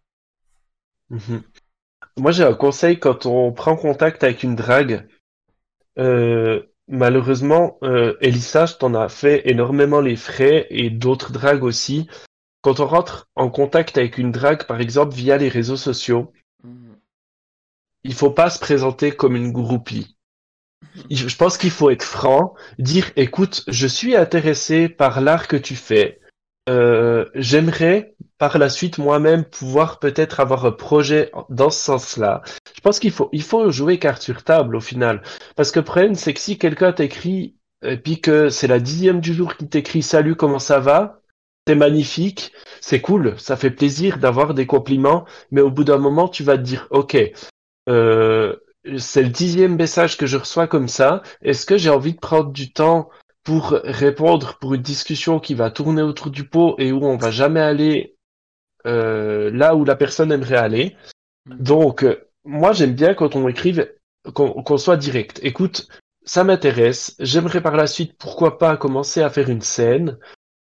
[1.11, 1.43] Mhm.
[2.19, 5.09] Moi, j'ai un conseil quand on prend contact avec une drague.
[5.99, 12.09] Euh, malheureusement, euh, Elissa, je t'en as fait énormément les frais et d'autres dragues aussi.
[12.63, 16.33] Quand on rentre en contact avec une drague, par exemple, via les réseaux sociaux,
[16.63, 16.97] Mhm.
[18.05, 20.14] il faut pas se présenter comme une groupie.
[21.11, 25.77] Je pense qu'il faut être franc, dire, écoute, je suis intéressé par l'art que tu
[25.77, 26.21] fais.
[26.69, 32.43] Euh, j'aimerais par la suite moi-même pouvoir peut-être avoir un projet dans ce sens-là.
[32.75, 35.23] Je pense qu'il faut, il faut jouer carte sur table au final.
[35.57, 39.21] Parce que le problème, c'est que si quelqu'un t'écrit, et puis que c'est la dixième
[39.21, 41.21] du jour qui t'écrit Salut, comment ça va?
[41.67, 46.29] C'est magnifique, c'est cool, ça fait plaisir d'avoir des compliments, mais au bout d'un moment,
[46.29, 47.17] tu vas te dire, OK,
[47.89, 48.57] euh,
[48.99, 51.23] c'est le dixième message que je reçois comme ça.
[51.43, 53.09] Est-ce que j'ai envie de prendre du temps
[53.43, 57.31] pour répondre pour une discussion qui va tourner autour du pot et où on va
[57.31, 58.17] jamais aller
[58.87, 60.97] euh, là où la personne aimerait aller?
[61.47, 61.57] Mhm.
[61.59, 63.91] Donc, euh, moi, j'aime bien quand on écrive,
[64.35, 65.41] qu'on qu'on soit direct.
[65.43, 65.89] Écoute,
[66.25, 67.15] ça m'intéresse.
[67.19, 70.19] J'aimerais par la suite, pourquoi pas, commencer à faire une scène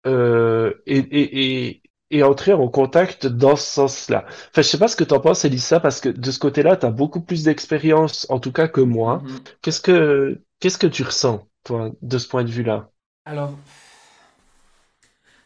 [0.05, 4.25] euh, et, et, et, et entrer en contact dans ce sens-là.
[4.27, 6.89] Enfin, je sais pas ce que t'en penses, Elissa, parce que de ce côté-là, t'as
[6.91, 9.23] beaucoup plus d'expérience, en tout cas que moi.
[9.23, 9.57] Mhm.
[9.61, 12.89] Qu'est-ce que qu'est-ce que tu ressens, toi, de ce point de vue-là?
[13.25, 13.53] Alors,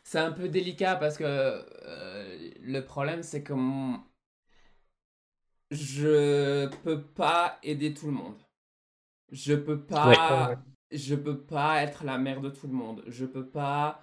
[0.03, 3.99] c'est un peu délicat parce que euh, le problème, c'est que mon-
[5.71, 8.37] je peux pas aider tout le monde.
[9.31, 10.55] Je peux pas,
[10.91, 13.03] je peux pas être la mère de tout le monde.
[13.07, 14.01] Je peux pas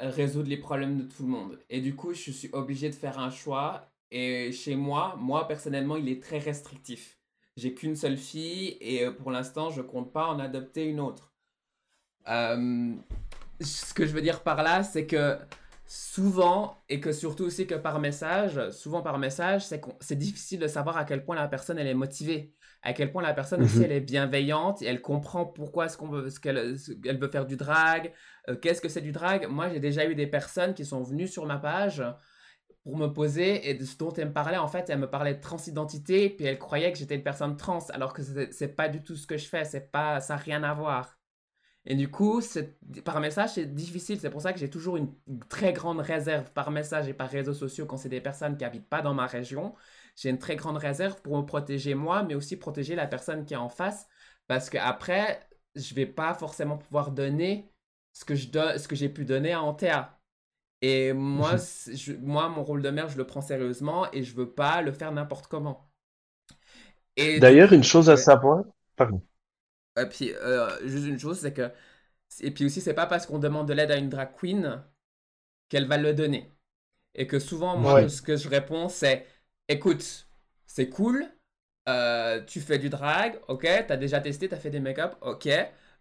[0.00, 1.58] résoudre les problèmes de tout le monde.
[1.70, 3.90] Et du coup, je suis obligé de faire un choix.
[4.10, 7.18] Et chez moi, moi personnellement, il est très restrictif.
[7.56, 11.34] J'ai qu'une seule fille et euh, pour l'instant, je compte pas en adopter une autre.
[12.26, 15.38] Ce que je veux dire par là, c'est que
[15.88, 20.68] souvent, et que surtout aussi que par message, souvent par message, c'est, c'est difficile de
[20.68, 23.78] savoir à quel point la personne elle est motivée, à quel point la personne aussi
[23.78, 23.84] mhm.
[23.84, 27.46] elle est bienveillante, et elle comprend pourquoi est-ce qu'on veut, ce qu'elle, elle veut faire
[27.46, 28.12] du drag,
[28.48, 29.46] euh, qu'est-ce que c'est du drag.
[29.48, 32.02] Moi, j'ai déjà eu des personnes qui sont venues sur ma page
[32.84, 35.34] pour me poser et de ce dont elle me parlait, en fait, elle me parlait
[35.34, 38.88] de transidentité, puis elle croyait que j'étais une personne trans, alors que c'est, c'est pas
[38.88, 41.18] du tout ce que je fais, c'est pas, ça n'a rien à voir.
[41.90, 42.42] Et du coup,
[43.02, 44.20] par message, c'est difficile.
[44.20, 45.10] C'est pour ça que j'ai toujours une
[45.48, 48.88] très grande réserve par message et par réseaux sociaux quand c'est des personnes qui habitent
[48.90, 49.74] pas dans ma région.
[50.18, 53.54] J'ai une très grande réserve pour me protéger moi, mais aussi protéger la personne qui
[53.54, 54.08] est en face.
[54.48, 57.70] Parce qu'après, je vais pas forcément pouvoir donner
[58.12, 60.18] ce que, je ce que j'ai pu donner à Antea.
[60.82, 61.54] Et moi,
[62.20, 65.12] moi, mon rôle de mère, je le prends sérieusement et je veux pas le faire
[65.12, 65.88] n'importe comment.
[67.16, 68.64] D'ailleurs, une chose à savoir.
[68.96, 69.22] Pardon.
[70.00, 71.70] Et puis, euh, juste une chose, c'est que.
[72.40, 74.82] Et puis aussi, c'est pas parce qu'on demande de l'aide à une drag queen
[75.68, 76.52] qu'elle va le donner.
[77.14, 79.26] Et que souvent, moi, ce que je réponds, c'est
[79.68, 80.28] écoute,
[80.66, 81.26] c'est cool,
[81.88, 85.48] euh, tu fais du drag, ok, t'as déjà testé, t'as fait des make-up, ok.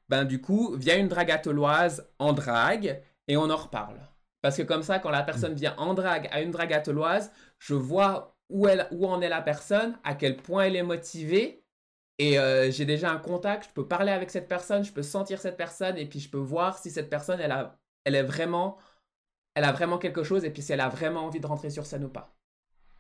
[0.10, 4.00] Ben, du coup, viens une dragatoloise en drag et on en reparle.
[4.42, 8.38] Parce que comme ça, quand la personne vient en drag à une dragatoloise, je vois
[8.50, 11.64] où, elle, où en est la personne, à quel point elle est motivée
[12.20, 15.40] et euh, j'ai déjà un contact, je peux parler avec cette personne, je peux sentir
[15.40, 18.78] cette personne et puis je peux voir si cette personne, elle a, elle est vraiment,
[19.56, 21.86] elle a vraiment quelque chose et puis si elle a vraiment envie de rentrer sur
[21.86, 22.37] scène ou pas.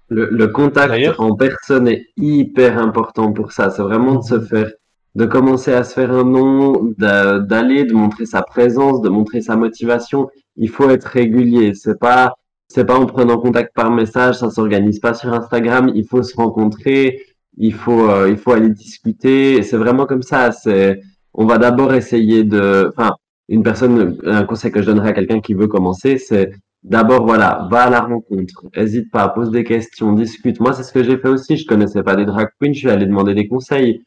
[0.09, 3.69] Le, contact en personne est hyper important pour ça.
[3.69, 4.71] C'est vraiment de se faire,
[5.15, 9.57] de commencer à se faire un nom, d'aller, de montrer sa présence, de montrer sa
[9.57, 10.29] motivation.
[10.55, 11.73] Il faut être régulier.
[11.73, 12.35] C'est pas,
[12.69, 15.91] c'est pas en prenant contact par message, ça s'organise pas sur Instagram.
[15.93, 17.19] Il faut se rencontrer
[17.57, 19.63] il faut, euh, il faut aller discuter.
[19.63, 20.51] C'est vraiment comme ça.
[20.51, 21.01] C'est,
[21.33, 23.15] on va d'abord essayer de, enfin,
[23.49, 26.51] une personne, un conseil que je donnerais à quelqu'un qui veut commencer, c'est
[26.83, 28.65] d'abord, voilà, va à la rencontre.
[28.73, 30.59] Hésite pas, pose des questions, discute.
[30.59, 31.57] Moi, c'est ce que j'ai fait aussi.
[31.57, 34.03] Je connaissais pas des drag queens, je suis allé demander des conseils.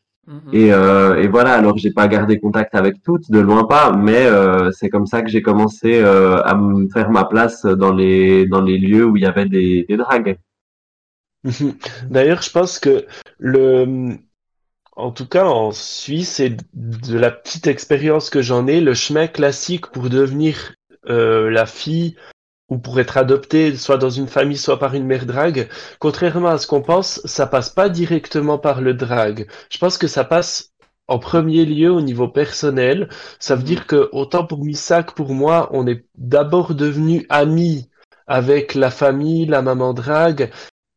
[0.52, 4.26] Et, euh, et voilà, alors j'ai pas gardé contact avec toutes, de loin pas, mais
[4.26, 8.46] euh, c'est comme ça que j'ai commencé euh, à me faire ma place dans les
[8.46, 10.38] dans les lieux où il y avait des, des drags.
[12.10, 13.06] D'ailleurs, je pense que
[13.38, 14.18] le,
[14.94, 19.26] en tout cas en Suisse et de la petite expérience que j'en ai, le chemin
[19.26, 20.74] classique pour devenir
[21.08, 22.16] euh, la fille
[22.70, 25.68] ou pour être adopté, soit dans une famille, soit par une mère drague,
[25.98, 29.48] contrairement à ce qu'on pense, ça passe pas directement par le drag.
[29.70, 30.72] Je pense que ça passe
[31.08, 33.08] en premier lieu au niveau personnel.
[33.40, 37.90] Ça veut dire que autant pour Missak, pour moi, on est d'abord devenu amis
[38.28, 40.50] avec la famille, la maman drague,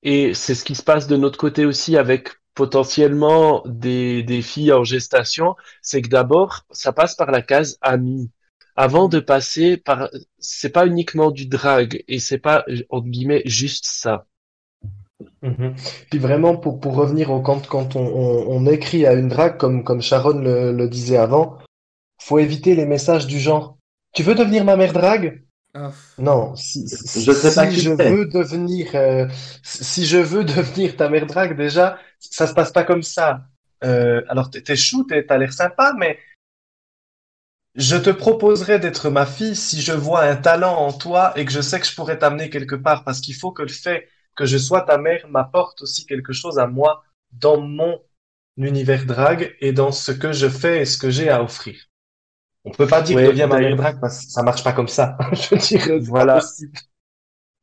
[0.03, 4.73] et c'est ce qui se passe de notre côté aussi avec potentiellement des, des filles
[4.73, 8.29] en gestation, c'est que d'abord, ça passe par la case ami.
[8.75, 10.09] Avant de passer par,
[10.39, 14.25] c'est pas uniquement du drag et c'est pas, entre guillemets, juste ça.
[15.41, 15.75] Mhm.
[16.09, 19.83] Puis vraiment, pour, pour revenir au quand, quand on, on, écrit à une drague, comme,
[19.83, 21.57] comme Sharon le, le disait avant,
[22.21, 23.77] faut éviter les messages du genre
[24.13, 25.43] Tu veux devenir ma mère drague?
[26.19, 29.27] Non, si, je veux devenir, euh,
[29.63, 33.41] si je veux devenir ta mère drague, déjà, ça se passe pas comme ça.
[33.83, 36.19] Euh, alors, t'es chou, t'as l'air sympa, mais
[37.75, 41.51] je te proposerais d'être ma fille si je vois un talent en toi et que
[41.51, 44.45] je sais que je pourrais t'amener quelque part, parce qu'il faut que le fait que
[44.45, 47.99] je sois ta mère m'apporte aussi quelque chose à moi dans mon
[48.57, 51.75] univers drague et dans ce que je fais et ce que j'ai à offrir.
[52.65, 55.17] On peut pas dire deviens ma mère drague parce que ça marche pas comme ça.
[55.33, 56.39] je dire, voilà.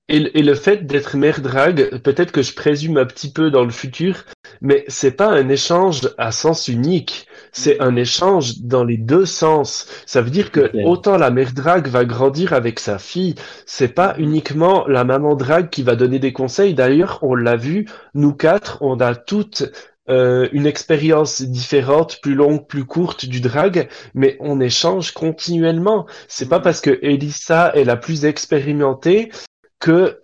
[0.08, 3.64] Et, et, le fait d'être mère drague, peut-être que je présume un petit peu dans
[3.64, 4.24] le futur,
[4.61, 7.26] mais c'est pas un échange à sens unique.
[7.52, 9.86] C'est un échange dans les deux sens.
[10.06, 13.34] Ça veut dire que autant la mère drague va grandir avec sa fille,
[13.66, 16.74] c'est pas uniquement la maman drague qui va donner des conseils.
[16.74, 19.64] D'ailleurs, on l'a vu, nous quatre, on a toutes
[20.08, 26.06] euh, une expérience différente, plus longue, plus courte du drag, mais on échange continuellement.
[26.26, 29.30] C'est pas parce que Elissa est la plus expérimentée
[29.78, 30.20] que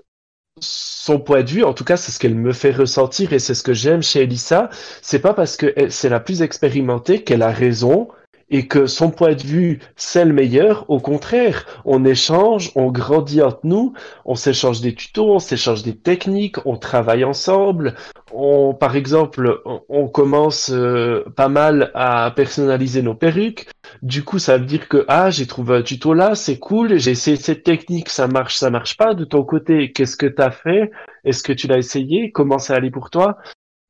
[0.60, 3.54] son point de vue, en tout cas, c'est ce qu'elle me fait ressentir et c'est
[3.54, 4.70] ce que j'aime chez Elissa.
[5.02, 8.08] C'est pas parce que c'est la plus expérimentée qu'elle a raison
[8.50, 10.88] et que son point de vue, c'est le meilleur.
[10.88, 13.92] Au contraire, on échange, on grandit entre nous,
[14.24, 17.94] on s'échange des tutos, on s'échange des techniques, on travaille ensemble.
[18.32, 23.66] On, par exemple, on, commence euh, pas mal à personnaliser nos perruques.
[24.02, 27.12] Du coup, ça veut dire que, ah, j'ai trouvé un tuto là, c'est cool, j'ai
[27.12, 29.14] essayé cette technique, ça marche, ça marche pas.
[29.14, 30.90] De ton côté, qu'est-ce que tu as fait?
[31.24, 32.30] Est-ce que tu l'as essayé?
[32.30, 33.38] Comment ça allait pour toi?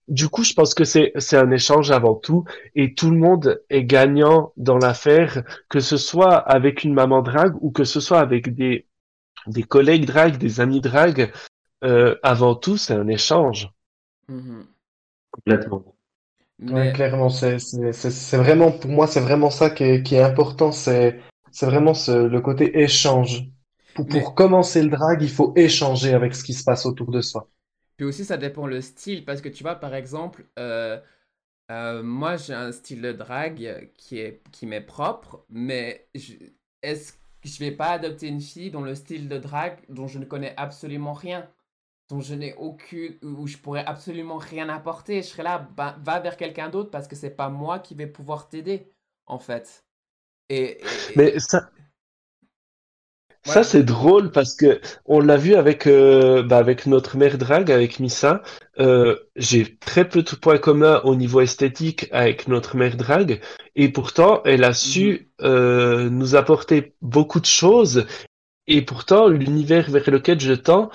[0.08, 2.44] Du coup, je pense que c'est c'est un échange avant tout
[2.76, 7.56] et tout le monde est gagnant dans l'affaire, que ce soit avec une maman drague
[7.60, 8.86] ou que ce soit avec des
[9.46, 11.32] des collègues drague, des amis drague.
[11.84, 13.70] Euh, avant tout, c'est un échange.
[14.28, 14.66] Mhm.
[15.30, 15.84] Complètement.
[16.60, 20.14] Ouais, clairement, c'est c'est- c'est- c'est vraiment, pour moi, c'est vraiment ça qui est, qui
[20.14, 23.44] est important, c'est c'est vraiment ce, le côté échange.
[23.94, 27.10] Pour, mais pour commencer le drag, il faut échanger avec ce qui se passe autour
[27.10, 27.48] de soi.
[27.96, 31.00] Puis aussi ça dépend le style parce que tu vois par exemple euh,
[31.70, 36.08] euh, moi j'ai un style de drague qui est qui m'est propre, mais
[36.82, 40.18] est-ce que je vais pas adopter une fille dont le style de drague dont je
[40.18, 41.48] ne connais absolument rien,
[42.08, 45.22] dont je n'ai aucune où je pourrais absolument rien apporter?
[45.22, 48.06] Je serais là, bah, va vers quelqu'un d'autre parce que c'est pas moi qui vais
[48.06, 48.92] pouvoir t'aider
[49.26, 49.84] en fait.
[51.16, 51.70] Mais ça,
[53.46, 57.70] Ça, c'est drôle parce que on l'a vu avec, euh, bah, avec notre mère drague,
[57.70, 58.42] avec Missa.
[58.80, 63.40] Euh, j'ai très peu de points communs au niveau esthétique avec notre mère drague.
[63.76, 64.74] Et pourtant, elle a Mhm.
[64.74, 68.06] su euh, nous apporter beaucoup de choses.
[68.66, 70.90] Et pourtant, l'univers vers lequel je tends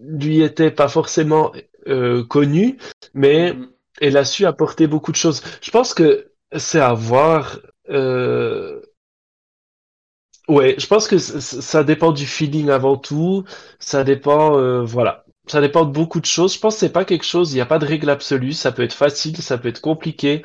[0.00, 1.52] lui était pas forcément
[1.88, 2.76] euh, connu,
[3.14, 3.68] mais Mhm.
[4.00, 5.42] elle a su apporter beaucoup de choses.
[5.62, 7.58] Je pense que c'est à voir.
[7.88, 8.79] euh,
[10.50, 13.44] Ouais, je pense que ça dépend du feeling avant tout.
[13.78, 15.24] Ça dépend, euh, voilà.
[15.46, 16.54] Ça dépend de beaucoup de choses.
[16.54, 18.52] Je pense que c'est pas quelque chose, il n'y a pas de règle absolue.
[18.52, 20.42] Ça peut être facile, ça peut être compliqué.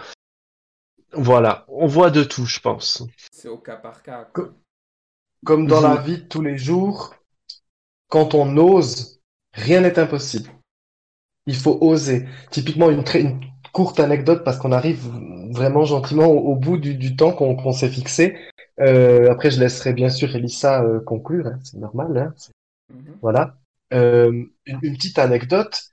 [1.13, 1.65] Voilà.
[1.69, 3.03] On voit de tout, je pense.
[3.31, 4.53] C'est au cas par cas, quoi.
[5.43, 7.15] Comme dans la vie de tous les jours,
[8.07, 9.19] quand on ose,
[9.53, 10.49] rien n'est impossible.
[11.47, 12.27] Il faut oser.
[12.51, 13.39] Typiquement, une, très- une
[13.71, 15.07] courte anecdote parce qu'on arrive
[15.51, 18.37] vraiment gentiment au, au bout du, du temps qu'on qu'on s'est fixé.
[18.81, 22.33] Euh, après, je laisserai bien sûr Elissa euh, conclure, hein, c'est normal, hein,
[22.89, 23.17] Mhm.
[23.21, 23.57] voilà.
[23.93, 24.31] Euh,
[24.65, 25.91] une, une petite anecdote.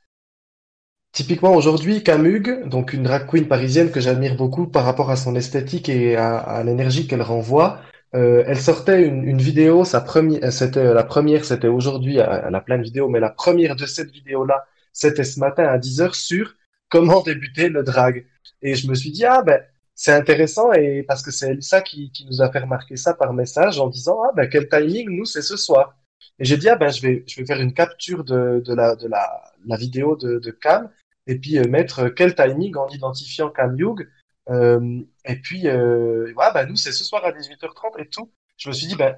[1.13, 5.35] Typiquement aujourd'hui, Camug, donc une drag queen parisienne que j'admire beaucoup par rapport à son
[5.37, 7.81] esthétique et à, à l'énergie qu'elle renvoie,
[8.15, 12.61] euh, elle sortait une, une vidéo, sa première, c'était la première, c'était aujourd'hui, elle a
[12.63, 14.65] plein de vidéos, mais la première de cette vidéo-là,
[14.95, 16.55] c'était ce matin à 10h sur
[16.89, 18.25] comment débuter le drag.
[18.63, 19.61] Et je me suis dit, ah ben,
[20.03, 23.79] c'est intéressant et parce que c'est Elsa qui, nous a fait remarquer ça par message
[23.79, 25.97] en disant, ah ben, quel timing, nous, c'est ce soir.
[26.41, 29.07] Et j'ai dit, ah ben, je vais, je vais faire une capture de, la, de
[29.07, 30.91] la, la vidéo de, de Cam
[31.29, 34.09] et puis euh, mettre euh, quel timing en identifiant Cam Hugh.
[34.51, 38.29] Euh, et puis, euh, ouais, bah, nous, c'est ce soir à 18h30 et tout.
[38.57, 39.17] Je me suis dit, ben,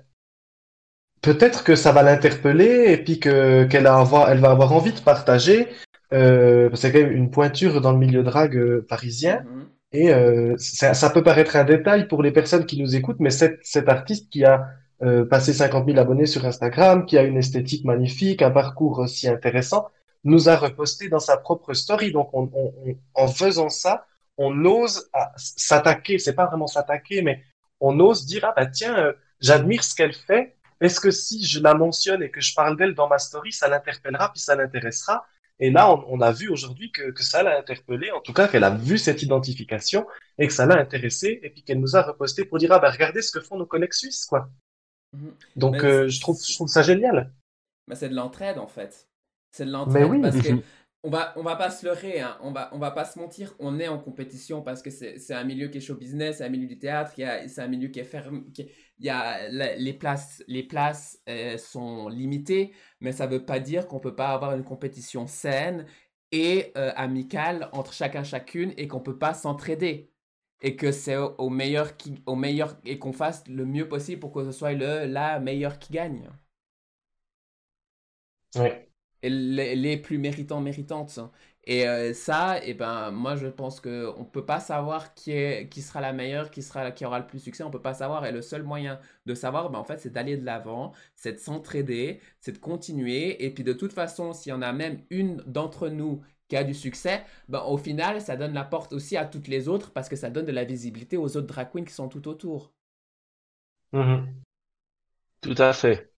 [1.22, 5.01] peut-être que ça va l'interpeller et puis que, qu'elle avoir, elle va avoir envie de
[5.01, 5.66] partager.
[6.12, 9.45] Euh, c'est quand même une pointure dans le milieu drague euh, parisien.
[9.45, 9.68] Mhm.
[9.95, 13.30] Et euh, ça, ça peut paraître un détail pour les personnes qui nous écoutent, mais
[13.30, 14.66] cet, cet artiste qui a
[15.03, 19.28] euh, passé 50 000 abonnés sur Instagram, qui a une esthétique magnifique, un parcours aussi
[19.28, 19.88] intéressant,
[20.24, 22.12] nous a reposté dans sa propre story.
[22.12, 26.18] Donc, on, on- on- en faisant ça, on ose à s'attaquer.
[26.18, 27.42] C'est pas vraiment s'attaquer, mais
[27.80, 30.57] on ose dire ah bah tiens, euh, j'admire ce qu'elle fait.
[30.80, 33.68] Est-ce que si je la mentionne et que je parle d'elle dans ma story, ça
[33.68, 35.24] l'interpellera puis ça l'intéressera?
[35.61, 38.49] Et là, on, on a vu aujourd'hui que, que ça l'a interpellé, en tout cas
[38.49, 40.07] qu'elle a vu cette identification
[40.39, 42.91] et que ça l'a intéressée et puis qu'elle nous a reposté pour dire ah bah
[42.91, 44.49] regardez ce que font nos collègues suisses quoi.
[45.13, 45.33] Mhm.
[45.57, 47.33] Donc Mais euh, je trouve je trouve ça génial.
[47.89, 49.09] Mais c'est de l'entraide en fait.
[49.53, 50.21] C'est de Mais l'entraide oui.
[50.21, 50.63] parce que Mhm.
[51.05, 52.37] on va, on va pas se leurrer, hein.
[52.41, 55.45] on, va, on va pas se mentir, on est en compétition parce que c'est un
[55.45, 58.11] milieu qui est show business, c'est un milieu du théâtre, c'est un milieu qui est
[58.53, 63.61] qui- il y a les places, les places euh, sont limitées, mais ça veut pas
[63.61, 65.86] dire qu'on peut pas avoir une compétition saine
[66.32, 70.11] et euh, amicale entre chacun chacune et qu'on peut pas s'entraider.
[70.61, 74.20] Et que c'est au, au meilleur qui, au meilleur et qu'on fasse le mieux possible
[74.20, 76.30] pour que ce soit le la meilleure qui gagne
[79.22, 81.18] et les, les plus méritants méritantes.
[81.67, 85.69] Et euh, ça, et ben moi je pense que on peut pas savoir qui est
[85.71, 88.27] qui sera la meilleure, qui sera qui aura le plus succès, on peut pas savoir
[88.27, 91.39] et le seul moyen de savoir ben en fait c'est d'aller de l'avant, c'est de
[91.39, 95.37] s'entraider, c'est de continuer et puis de toute façon, s'il y en a même une
[95.47, 99.25] d'entre nous qui a du succès, ben au final, ça donne la porte aussi à
[99.27, 101.95] toutes les autres parce que ça donne de la visibilité aux autres drag queens qui
[101.95, 102.73] sont tout autour.
[103.93, 104.45] Mhm.
[105.41, 106.14] Tout à fait.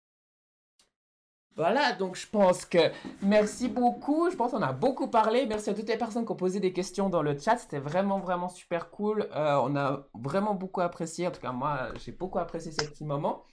[1.57, 2.91] Voilà, donc je pense que
[3.23, 4.31] merci beaucoup.
[4.31, 5.47] Je pense qu'on a beaucoup parlé.
[5.47, 7.57] Merci à toutes les personnes qui ont posé des questions dans le chat.
[7.57, 9.27] C'était vraiment, vraiment super cool.
[9.35, 11.27] Euh, on a vraiment beaucoup apprécié.
[11.27, 13.45] En tout cas, moi, j'ai beaucoup apprécié ces petits moments.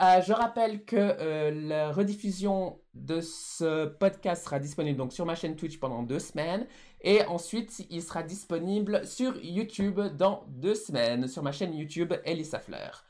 [0.00, 5.36] Euh, je rappelle que euh, la rediffusion de ce podcast sera disponible donc sur ma
[5.36, 6.66] chaîne Twitch pendant deux semaines
[7.00, 12.58] et ensuite il sera disponible sur YouTube dans deux semaines sur ma chaîne YouTube Elissa
[12.58, 13.04] Fleur.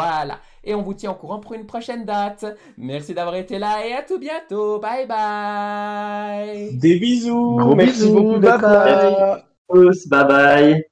[0.00, 2.44] Voilà, et on vous tient au courant pour une prochaine date.
[2.78, 4.78] Merci d'avoir été là et à tout bientôt.
[4.78, 6.76] Bye bye.
[6.76, 7.56] Des bisous.
[7.56, 9.44] Gros Merci bisous, beaucoup bye là.
[9.68, 10.89] Tous, bye bye.